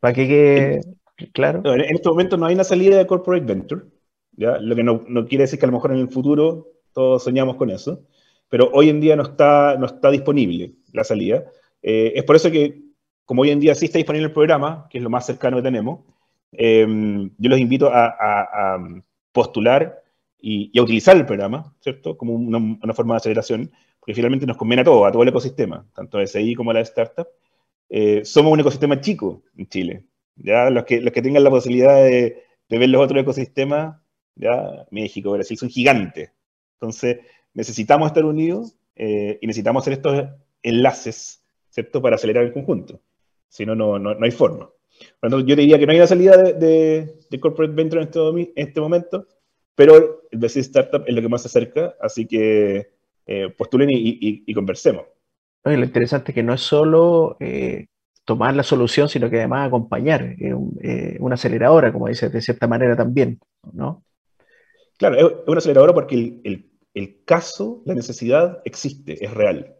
[0.00, 0.80] para que quede
[1.32, 1.62] claro.
[1.74, 3.82] En este momento no hay una salida de corporate venture,
[4.32, 4.58] ¿ya?
[4.58, 7.56] lo que no, no quiere decir que a lo mejor en el futuro todos soñamos
[7.56, 8.02] con eso,
[8.48, 11.44] pero hoy en día no está, no está disponible la salida.
[11.82, 12.82] Eh, es por eso que,
[13.24, 15.62] como hoy en día sí está disponible el programa, que es lo más cercano que
[15.62, 16.00] tenemos,
[16.52, 16.86] eh,
[17.38, 18.78] yo los invito a, a- a
[19.32, 20.01] postular
[20.42, 22.18] y, y a utilizar el programa, ¿cierto?
[22.18, 25.30] Como una, una forma de aceleración, porque finalmente nos conviene a todo, a todo el
[25.30, 27.28] ecosistema, tanto a SI como a la startup.
[27.88, 30.04] Eh, somos un ecosistema chico en Chile.
[30.36, 34.00] Ya los que, los que tengan la posibilidad de, de ver los otros ecosistemas,
[34.34, 36.30] ya México, Brasil, son gigantes.
[36.74, 37.18] Entonces,
[37.54, 40.24] necesitamos estar unidos eh, y necesitamos hacer estos
[40.62, 42.00] enlaces, ¿cierto?
[42.02, 43.00] Para acelerar el conjunto.
[43.48, 44.70] Si no, no, no, no hay forma.
[45.22, 48.20] Yo te diría que no hay una salida de, de- de corporate venture en este,
[48.60, 49.26] en este momento,
[49.74, 52.90] pero el Startup es lo que más se acerca, así que
[53.26, 55.04] eh, postulen y, y- y conversemos.
[55.64, 57.86] Lo interesante es que no es solo eh,
[58.24, 62.40] tomar la solución, sino que además acompañar, eh, un- eh, una aceleradora, como dices, de
[62.40, 63.38] cierta manera también,
[63.72, 64.02] ¿no?
[64.98, 69.76] Claro, es es una aceleradora porque el, el- el caso, la necesidad existe, es real.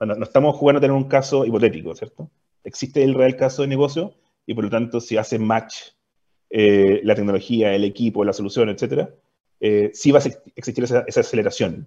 [0.00, 2.30] No, no estamos jugando a tener un caso hipotético, ¿cierto?
[2.64, 4.14] Existe el real caso de negocio
[4.46, 5.74] y por lo tanto si hace match
[6.50, 9.14] la tecnología, el equipo, la solución, etcétera,
[9.60, 11.86] eh, sí va a ex- existir esa, esa aceleración.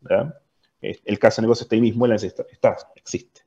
[0.00, 0.34] ¿verdad?
[0.80, 3.42] Eh, El caso de negocio está ahí mismo, la está, existe.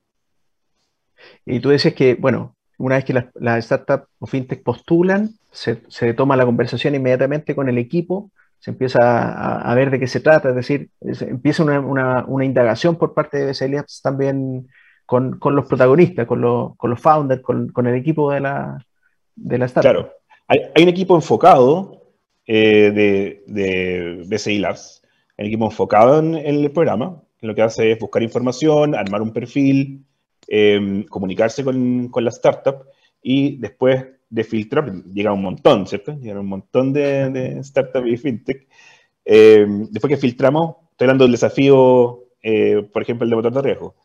[1.46, 5.82] Y tú decías que, bueno, una vez que las, las startups o fintech postulan, se,
[5.88, 10.08] se toma la conversación inmediatamente con el equipo, se empieza a, a ver de qué
[10.08, 14.68] se trata, es decir, se empieza una, una- una indagación por parte de Labs también
[15.06, 18.84] con, con los protagonistas, con los, con los founders, con, con el equipo de la,
[19.36, 19.92] de la startup.
[19.92, 20.12] Claro,
[20.48, 22.02] hay, hay un equipo enfocado
[22.48, 25.02] eh, de, de BCI Labs,
[25.38, 29.34] un equipo enfocado en, en el programa, lo que hace es buscar información, armar un
[29.34, 30.06] perfil,
[30.48, 32.86] eh, comunicarse con, con la startup
[33.22, 36.18] y después de filtrar, llega un montón, ¿cierto?
[36.20, 38.68] Llegan un montón de, de startups y fintech.
[39.24, 43.62] Eh, después que filtramos, estoy hablando del desafío eh, por ejemplo, el de motor de
[43.64, 43.96] riesgo.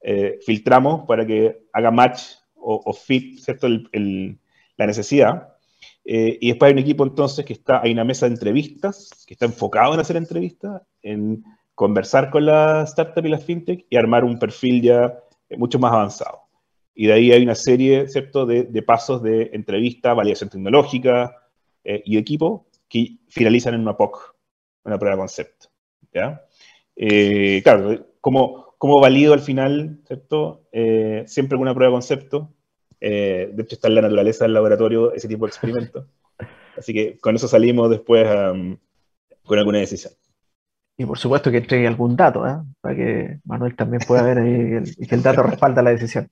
[0.00, 2.22] Eh, filtramos para que haga match
[2.54, 3.66] o, fit, ¿cierto?
[3.68, 5.54] la necesidad.
[6.04, 9.34] Eh, y después hay un equipo entonces que está, hay una mesa de entrevistas, que
[9.34, 14.24] está enfocado en hacer entrevistas, en conversar con la startup y la fintech y armar
[14.24, 15.18] un perfil ya
[15.56, 16.40] mucho más avanzado.
[16.94, 21.36] Y de ahí hay una serie, ¿cierto?, de, de pasos de entrevista, validación tecnológica
[21.82, 24.34] y equipo que finalizan en una POC,
[24.84, 25.68] una prueba de concepto.
[26.12, 26.44] ¿ya?
[26.96, 30.66] Eh, claro, como, como valido al final, ¿cierto?
[30.72, 32.52] Eh, siempre una prueba de concepto.
[33.00, 36.06] Eh, de hecho, está en la naturaleza del laboratorio ese tipo de experimentos.
[36.76, 38.26] Así que con eso salimos después
[39.44, 40.12] con alguna decisión.
[40.96, 42.42] Y por supuesto que entregue algún dato,
[42.80, 46.28] para que Manuel también pueda ver ahí y que el dato respalda la decisión.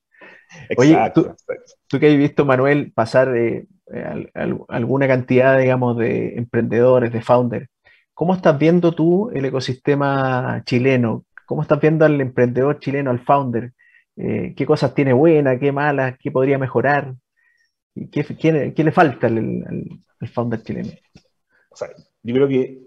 [0.77, 1.35] Oye, tú,
[1.87, 3.35] tú, que has visto, Manuel, pasar
[4.69, 7.69] alguna cantidad, digamos, de emprendedores, de founders,
[8.19, 11.25] ¿Cómo estás viendo tú el ecosistema chileno?
[11.47, 13.75] ¿Cómo estás viendo al emprendedor chileno, al founder?
[14.21, 17.15] Eh, ¿Qué cosas tiene buenas, qué malas, qué podría mejorar?
[18.11, 18.25] ¿Qué,
[18.75, 19.65] qué, le falta al,
[20.33, 20.91] founder chileno?
[22.23, 22.81] Yo creo que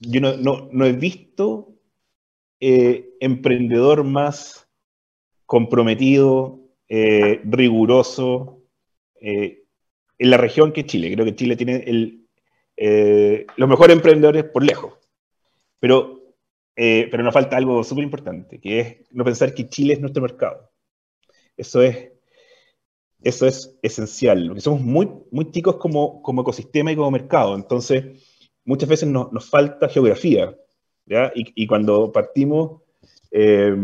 [0.00, 1.74] yo no, he visto
[2.60, 4.68] eh, emprendedor más
[5.46, 8.62] comprometido, eh, riguroso
[9.20, 9.56] en
[10.18, 11.12] la región que Chile.
[11.12, 11.84] Creo que Chile tiene
[13.56, 14.94] los mejores emprendedores por lejos.
[15.80, 16.17] Pero,
[16.80, 20.22] eh, pero nos falta algo súper importante, que es no pensar que Chile es nuestro
[20.22, 20.70] mercado.
[21.56, 22.12] Eso es,
[23.20, 27.56] eso es esencial, porque somos muy, muy chicos como, como ecosistema y como mercado.
[27.56, 28.24] Entonces,
[28.64, 30.56] muchas veces nos, nos falta geografía.
[31.04, 31.32] ¿ya?
[31.34, 32.82] Y, y, cuando partimos,
[33.32, 33.74] eh,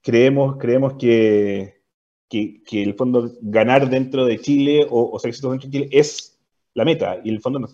[0.00, 1.82] creemos, creemos que,
[2.28, 5.88] que, que, el fondo ganar dentro de Chile o, o ser exitoso dentro de Chile
[5.90, 6.38] es
[6.74, 7.20] la meta.
[7.24, 7.68] Y el fondo no,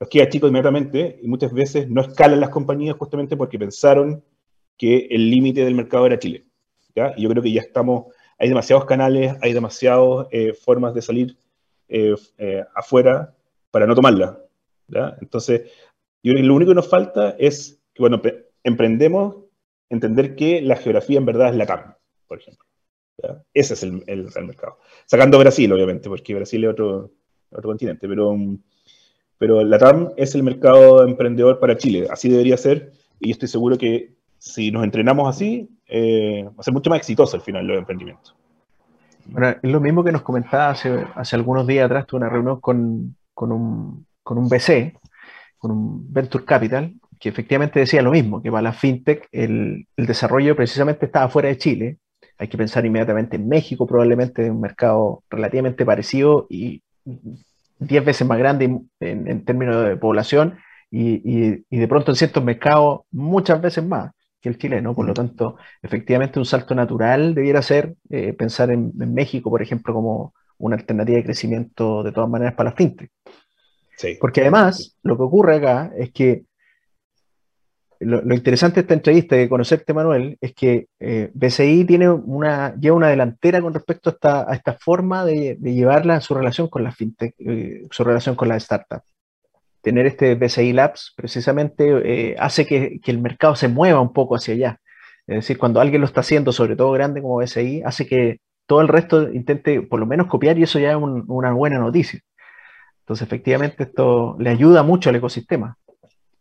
[0.00, 4.24] los queda chico inmediatamente y muchas veces no escalan las compañías justamente porque pensaron
[4.78, 6.46] que el límite del mercado era Chile.
[6.96, 7.12] ¿ya?
[7.16, 8.06] Y yo creo que ya estamos,
[8.38, 11.36] hay demasiados canales, hay demasiadas eh, formas de salir
[11.88, 13.36] eh, eh, afuera
[13.70, 14.40] para no tomarla.
[14.88, 15.18] ¿ya?
[15.20, 15.70] Entonces,
[16.22, 18.22] yo creo que lo único que nos falta es que, bueno,
[18.64, 19.36] emprendemos
[19.90, 21.94] entender que la geografía en verdad es la CAM,
[22.26, 22.66] por ejemplo.
[23.22, 23.42] ¿ya?
[23.52, 24.78] Ese es el, el, mercado.
[25.04, 27.10] Sacando Brasil, obviamente, porque Brasil es otro,
[27.50, 28.30] otro continente, pero...
[28.30, 28.62] Um,
[29.40, 33.78] pero la TAM es el mercado emprendedor para Chile, así debería ser, y estoy seguro
[33.78, 37.78] que si nos entrenamos así, eh, va a ser mucho más exitoso al final los
[37.78, 38.36] emprendimientos.
[39.24, 42.60] Bueno, es lo mismo que nos comentaba hace, hace algunos días atrás, tuve una reunión
[42.60, 44.98] con, con, un, con un BC,
[45.56, 50.06] con un Venture Capital, que efectivamente decía lo mismo, que para la fintech el, el,
[50.06, 51.96] desarrollo precisamente estaba fuera de Chile.
[52.36, 56.82] Hay que pensar inmediatamente en México, probablemente un mercado relativamente parecido y
[57.80, 60.58] 10 veces más grande en, términos de población
[60.90, 64.94] y, de pronto en ciertos mercados muchas veces más que el chileno.
[64.94, 69.92] Por lo tanto, efectivamente un salto natural debiera ser eh, pensar en, México, por ejemplo,
[69.92, 73.10] como una alternativa de crecimiento de todas maneras para la fintech.
[74.18, 76.44] Porque además, lo que ocurre acá es que
[78.00, 82.74] lo, interesante de esta entrevista y de conocerte, Manuel, es que eh, BCI tiene una,
[82.76, 86.82] lleva una delantera con respecto a esta, esta forma de, llevarla a su relación con
[86.82, 89.02] la fintech, eh, su relación con la startup.
[89.82, 94.34] Tener este BCI Labs precisamente eh, hace que, que, el mercado se mueva un poco
[94.34, 94.80] hacia allá.
[95.26, 98.80] Es decir, cuando alguien lo está haciendo, sobre todo grande como BCI, hace que todo
[98.80, 102.20] el resto intente por lo menos copiar y eso ya es una buena noticia.
[103.00, 105.76] Entonces, efectivamente, esto le ayuda mucho al ecosistema.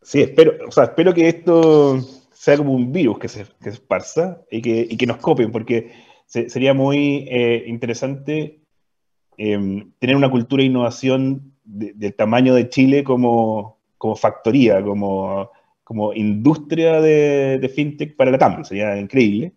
[0.02, 2.00] Sí, espero, o sea, espero que esto
[2.32, 5.91] sea como un virus que se, que esparza y que, y que, nos copien, porque
[6.26, 8.62] sería muy eh, interesante
[9.38, 15.52] em, tener una cultura de innovación del tamaño de Chile como, como factoría, como,
[15.84, 18.64] como industria de, de, fintech para la TAM.
[18.64, 19.54] Sería increíble.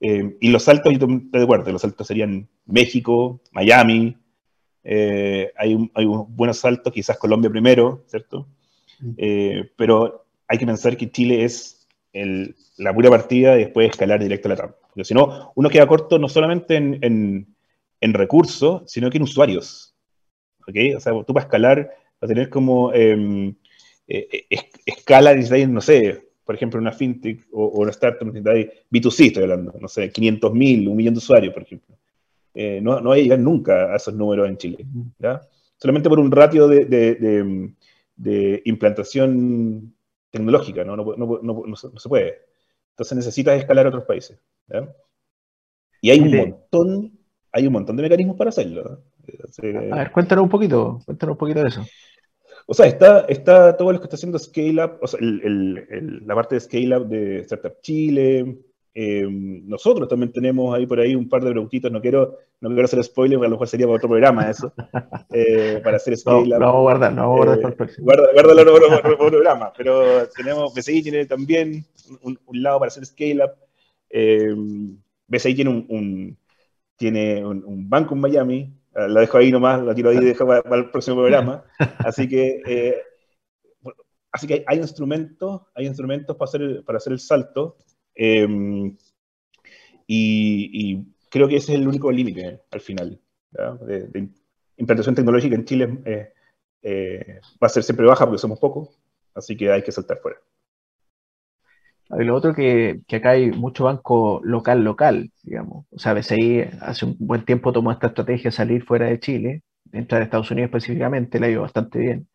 [0.00, 4.16] Em, y los saltos, yo estoy de acuerdo, los saltos serían México, Miami.
[4.84, 8.48] Eh, hay, hay buenos saltos, quizás Colombia primero, ¿cierto?
[9.16, 11.86] Eh, pero hay que pensar que Chile es
[12.76, 14.72] la pura partida y después escalar directo a la TAM.
[14.88, 17.46] Porque si no, uno queda corto no solamente en,
[18.00, 19.94] en, recursos, sino que en usuarios.
[20.68, 20.76] ¿Ok?
[20.96, 23.54] O sea, tú para escalar, para tener como eh,
[24.06, 24.46] eh,
[24.84, 29.88] escala, no sé, por ejemplo, una fintech o, una startup, necesitáis B2C, estoy hablando, no
[29.88, 31.96] sé, 500 mil, un millón de usuarios, por ejemplo.
[32.54, 34.86] no, no hay a llegar nunca a esos números en Chile.
[35.18, 35.40] ¿ya?
[35.78, 37.72] Solamente por un ratio de, de de
[38.64, 39.94] implantación
[40.30, 40.96] tecnológica, ¿no?
[40.96, 42.38] No, no, no se puede.
[42.90, 44.38] Entonces necesitas escalar a otros países.
[46.00, 47.18] Y hay un montón,
[47.52, 49.02] hay un montón de mecanismos para hacerlo.
[49.92, 51.84] a ver, cuéntanos un poquito, cuéntanos un poquito de eso.
[52.66, 56.56] O sea, está, está todo lo que está haciendo Scale Up, o sea, la parte
[56.56, 58.58] de Scale Up de Startup Chile.
[58.94, 61.90] Eh, nosotros también tenemos ahí por ahí un par de preguntitos.
[61.90, 64.72] No quiero, no quiero hacer spoiler, a lo mejor sería para otro programa eso.
[65.34, 66.58] Eh, para hacer Scale no.
[66.58, 68.04] No, vamos a guardar, no vamos a guardar para el próximo.
[68.04, 69.72] Guarda, guárdalo para otro programa.
[69.76, 71.86] Pero tenemos, BCI tiene también
[72.20, 73.52] un, un lado para hacer Scale Up.
[74.10, 74.54] Eh,
[75.26, 76.38] BCI tiene un, un
[76.96, 80.46] tiene un, un banco en Miami la dejo ahí nomás, la tiro ahí y dejo
[80.46, 81.64] para, para, el próximo programa.
[81.98, 83.02] Así que, eh,
[84.30, 87.76] así que hay, hay, instrumentos, hay instrumentos para hacer, para hacer el salto.
[88.14, 88.46] Eh,
[90.06, 93.20] y, y, creo que ese es el único límite al final.
[93.86, 94.28] De, de,
[94.76, 96.32] implantación tecnológica en Chile eh,
[96.82, 98.98] eh, va a ser siempre baja porque somos pocos,
[99.34, 100.38] así que hay que saltar fuera.
[102.10, 105.86] Y lo otro que, que acá hay mucho banco local, local, digamos.
[105.90, 109.62] O sea, BCI hace un buen tiempo tomó esta estrategia de salir fuera de Chile,
[109.92, 112.28] entrar a Estados Unidos específicamente, le ha ido bastante bien.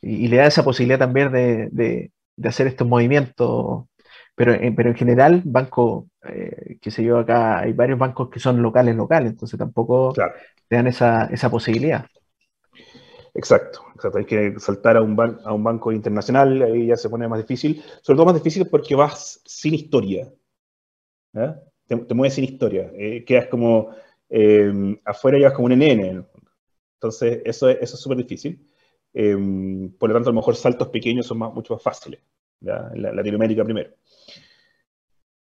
[0.00, 3.86] Y, y, le da esa posibilidad también de, de, de hacer estos movimientos.
[4.36, 8.38] Pero, en, pero en general, banco, eh, que se yo, acá hay varios bancos que
[8.38, 10.34] son locales, locales, entonces tampoco claro.
[10.68, 12.06] te dan esa, esa posibilidad.
[13.34, 14.18] Exacto, exacto.
[14.18, 17.40] Hay que saltar a un, ban a un banco internacional, ahí ya se pone más
[17.40, 17.82] difícil.
[18.02, 20.32] Sobre todo más difícil porque vas sin historia.
[21.34, 21.54] ¿eh?
[21.86, 22.90] Te, te, mueves sin historia.
[22.94, 23.90] Eh, quedas como
[24.28, 24.72] eh,
[25.04, 26.26] afuera, llevas como un NN.
[26.94, 28.66] Entonces, eso es eso súper difícil.
[29.12, 29.36] Eh,
[29.98, 32.20] por lo tanto, a lo mejor saltos pequeños son más, mucho más fáciles.
[32.60, 32.90] ¿ya?
[32.94, 33.90] En la, Latinoamérica primero.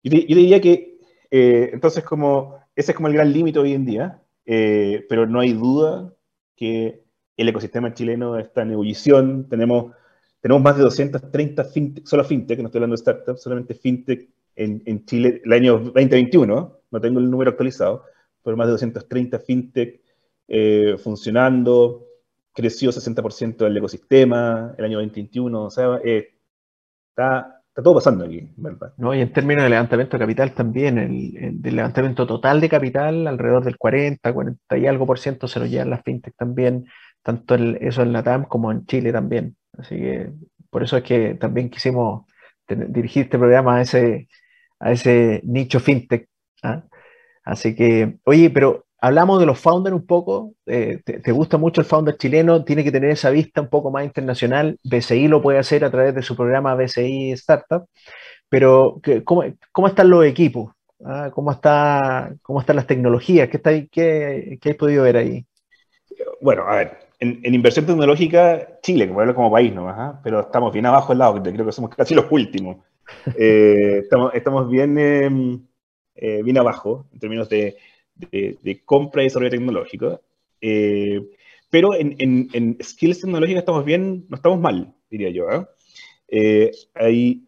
[0.05, 0.99] Yo, diría que,
[1.31, 5.39] eh, entonces, como ese es como el gran límite hoy en día, eh, pero no
[5.39, 6.13] hay duda
[6.55, 7.03] que
[7.35, 9.93] el ecosistema chileno está en ebullición, tenemos,
[10.41, 14.83] tenemos más de 230 fintech, solo fintech, no estoy hablando de startups, solamente fintech en,
[14.85, 18.03] en Chile el año 2021, no tengo el número actualizado,
[18.43, 20.01] pero más de 230 fintech
[20.47, 22.05] eh, funcionando,
[22.53, 28.93] creció 60% del ecosistema el año 2021, o sea, está, está, todo pasando aquí, ¿verdad?
[28.97, 33.27] No, y en términos de levantamiento de capital también, el, el, levantamiento total de capital,
[33.27, 36.87] alrededor del 40, 40 y algo por ciento se lo llevan las fintech también,
[37.21, 39.57] tanto el, eso en la TAM como en Chile también.
[39.77, 40.31] Así que
[40.69, 42.25] por eso es que también quisimos
[42.67, 44.29] dirigir este programa a ese,
[44.79, 46.29] a ese nicho fintech.
[46.63, 46.83] ¿ah?
[47.43, 50.53] Así que, oye, pero hablamos de los founders un poco.
[50.65, 52.63] Eh, te, te, gusta mucho el founder chileno?
[52.63, 54.77] Tiene que tener esa vista un poco más internacional.
[54.83, 57.85] BCI lo puede hacer a través de su programa BCI Startup.
[58.49, 60.73] Pero, ¿cómo, cómo están los equipos?
[61.03, 61.29] ¿Ah?
[61.33, 63.49] ¿Cómo, está, ¿Cómo están las tecnologías?
[63.49, 65.45] ¿Qué, está qué, ¿Qué has podido ver ahí?
[66.41, 70.17] Bueno, a ver, en, en, inversión tecnológica, Chile, como hablo como país nomás, ¿eh?
[70.23, 72.77] pero estamos bien abajo del lado, creo que somos casi los últimos.
[73.37, 75.59] Eh, estamos, estamos bien, eh,
[76.15, 77.77] eh, bien abajo en términos de,
[78.15, 80.21] de, de, compra y desarrollo tecnológico.
[80.61, 81.21] Eh,
[81.69, 85.47] pero en, en, en, skills tecnológicas estamos bien, no estamos mal, diría yo.
[86.29, 86.71] ¿eh?
[86.93, 87.45] hay,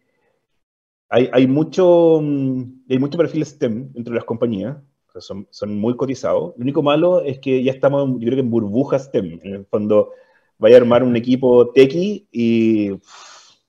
[1.08, 4.76] hay, hay, mucho, hay mucho perfil STEM dentro de las compañías
[5.20, 6.54] son, son, muy cotizados.
[6.56, 9.40] Lo único malo es que ya estamos, yo creo que en burbujas STEM.
[9.42, 10.12] En el fondo,
[10.58, 13.60] vaya a armar un equipo tequi y uff,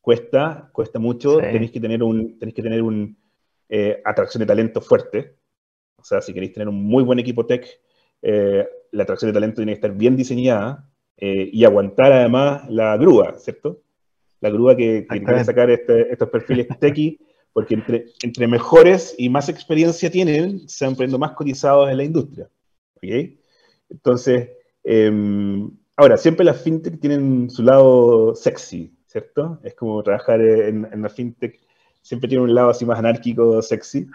[0.00, 1.40] cuesta, cuesta mucho.
[1.40, 1.46] Sí.
[1.52, 3.16] Tenéis que tener un, tenéis que tener un
[3.68, 5.36] eh, atracción de talento fuerte.
[5.98, 7.66] O sea, si queréis tener un muy buen equipo tech,
[8.22, 12.96] eh, la atracción de talento tiene que estar bien diseñada eh, y aguantar además la
[12.96, 13.82] grúa, ¿cierto?
[14.40, 17.18] La grúa que, que sacar este, estos perfiles tequi
[17.52, 22.04] porque entre, entre, mejores y más experiencia tienen, se van poniendo más cotizados en la
[22.04, 22.50] industria.
[22.96, 23.40] ¿okay?
[23.88, 24.50] Entonces,
[24.84, 25.10] eh,
[25.96, 29.58] ahora, siempre las fintech tienen su lado sexy, ¿cierto?
[29.64, 31.58] Es como trabajar en, en la fintech,
[32.02, 34.06] siempre tiene un lado así más anárquico, sexy,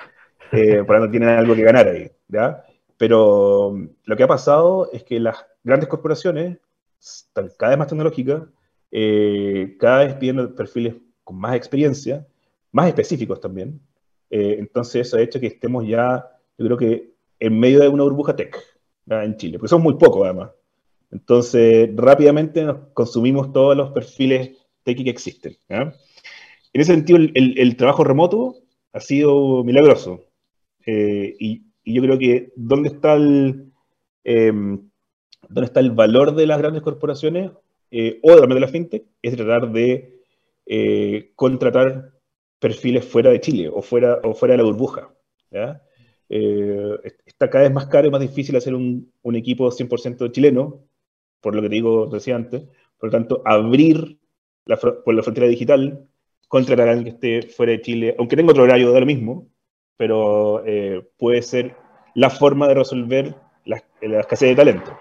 [0.51, 2.63] eh, por tanto tienen algo que ganar ahí, ¿ya?
[2.97, 6.59] Pero lo que ha pasado es que las grandes corporaciones,
[6.99, 8.43] están cada vez más tecnológicas,
[8.91, 12.27] eh, cada vez pidiendo perfiles con más experiencia,
[12.71, 13.81] más específicos también.
[14.29, 18.03] Eh, entonces eso ha hecho que estemos ya, yo creo que en medio de una
[18.03, 18.57] burbuja tech
[19.05, 19.23] ¿ya?
[19.23, 20.51] en Chile, porque son muy pocos además.
[21.11, 25.57] Entonces rápidamente nos consumimos todos los perfiles tech que existen.
[25.69, 25.93] ¿ya?
[26.73, 28.57] En ese sentido, el, el, el, trabajo remoto
[28.93, 30.25] ha sido milagroso.
[30.85, 33.71] Eh, y, yo creo que dónde está el,
[34.23, 37.51] eh, dónde está el valor de las grandes corporaciones
[37.89, 40.19] eh, o de la fintech es tratar de
[41.35, 42.11] contratar
[42.59, 45.11] perfiles fuera de Chile o fuera, o fuera de la burbuja.
[46.33, 50.85] Eh, está cada vez más caro y más difícil hacer un, un, equipo 100% chileno,
[51.41, 52.63] por lo que te digo decía antes.
[52.97, 54.17] Por lo tanto, abrir
[54.65, 56.07] la, por la frontera digital,
[56.47, 59.50] contratar a alguien que esté fuera de Chile, aunque tenga otro horario, da lo mismo,
[60.01, 61.75] pero eh, puede ser
[62.15, 63.35] la forma de resolver
[63.65, 64.97] la, la escasez de talento.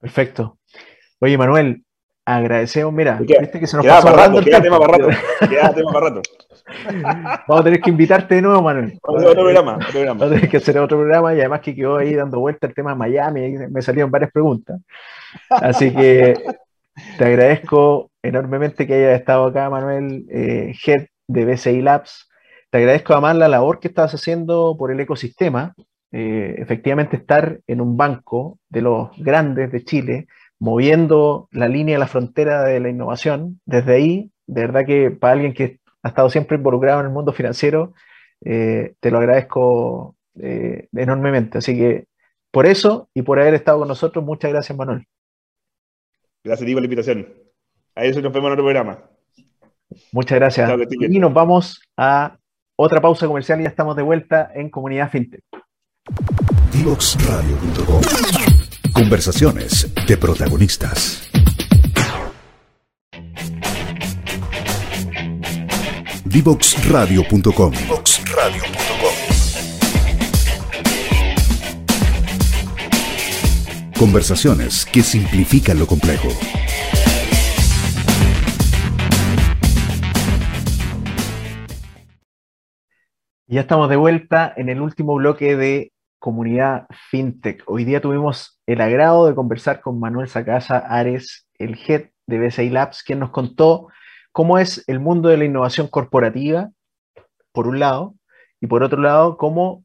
[0.00, 0.56] Perfecto.
[1.20, 1.84] Oye, Manuel,
[2.24, 4.78] agradecemos, mira, Queda- viste que se nos queda pasó rato, el queda tiempo.
[4.78, 5.48] tema para rato.
[5.50, 6.22] Queda tema para rato.
[7.48, 8.98] Vamos a tener que invitarte de nuevo, Manuel.
[9.02, 10.20] Vamos a hacer otro programa, otro programa.
[10.20, 12.72] Vamos a tener que hacer otro programa y además que quedó ahí dando vuelta el
[12.74, 14.80] tema de Miami, y me salieron varias preguntas.
[15.50, 16.32] Así que
[17.18, 22.30] te agradezco enormemente que hayas estado acá, Manuel, eh, Head de BCI Labs.
[22.74, 25.76] Te agradezco además la labor que estás haciendo por el ecosistema.
[26.10, 30.26] Eh, efectivamente, estar en un banco de los grandes de Chile,
[30.58, 35.54] moviendo la línea, la frontera de la innovación, desde ahí, de verdad que para alguien
[35.54, 37.94] que ha estado siempre involucrado en el mundo financiero,
[38.44, 41.58] eh, te lo agradezco eh, enormemente.
[41.58, 42.06] Así que
[42.50, 45.06] por eso y por haber estado con nosotros, muchas gracias, Manuel.
[46.42, 47.28] Gracias a ti por la invitación.
[47.94, 48.98] A eso nos vemos en otro programa.
[50.10, 50.68] Muchas gracias.
[50.68, 50.78] Chao.
[51.08, 52.36] Y nos vamos a
[52.76, 55.42] otra pausa comercial y ya estamos de vuelta en Comunidad FinTech.
[56.72, 58.00] Divoxradio.com.
[58.92, 61.30] Conversaciones de protagonistas.
[66.24, 67.72] Divoxradio.com.
[73.96, 76.28] Conversaciones que simplifican lo complejo.
[83.46, 87.62] Ya estamos de vuelta en el último bloque de Comunidad FinTech.
[87.66, 92.70] Hoy día tuvimos el agrado de conversar con Manuel Sacasa Ares, el head de BCI
[92.70, 93.88] Labs, quien nos contó
[94.32, 96.70] cómo es el mundo de la innovación corporativa,
[97.52, 98.14] por un lado,
[98.62, 99.84] y por otro lado, cómo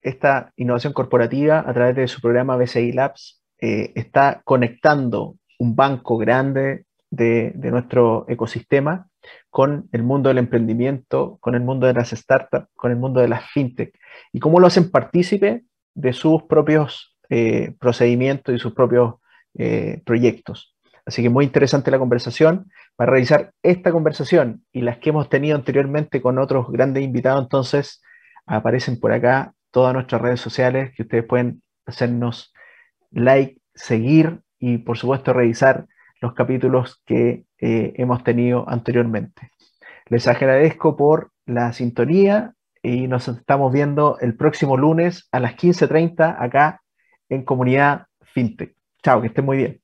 [0.00, 6.18] esta innovación corporativa, a través de su programa BCI Labs, eh, está conectando un banco
[6.18, 9.06] grande de, de nuestro ecosistema
[9.52, 13.28] con el mundo del emprendimiento, con el mundo de las startups, con el mundo de
[13.28, 13.94] las fintech,
[14.32, 19.16] y cómo lo hacen partícipe de sus propios eh, procedimientos y sus propios
[19.58, 20.74] eh, proyectos.
[21.04, 22.70] Así que muy interesante la conversación.
[22.96, 28.00] Para realizar esta conversación y las que hemos tenido anteriormente con otros grandes invitados, entonces
[28.46, 32.54] aparecen por acá todas nuestras redes sociales que ustedes pueden hacernos
[33.10, 35.88] like, seguir y por supuesto revisar
[36.22, 39.50] los capítulos que eh, hemos tenido anteriormente.
[40.06, 46.36] Les agradezco por la sintonía y nos estamos viendo el próximo lunes a las 15.30
[46.38, 46.80] acá
[47.28, 48.74] en Comunidad FinTech.
[49.02, 49.81] Chao, que estén muy bien.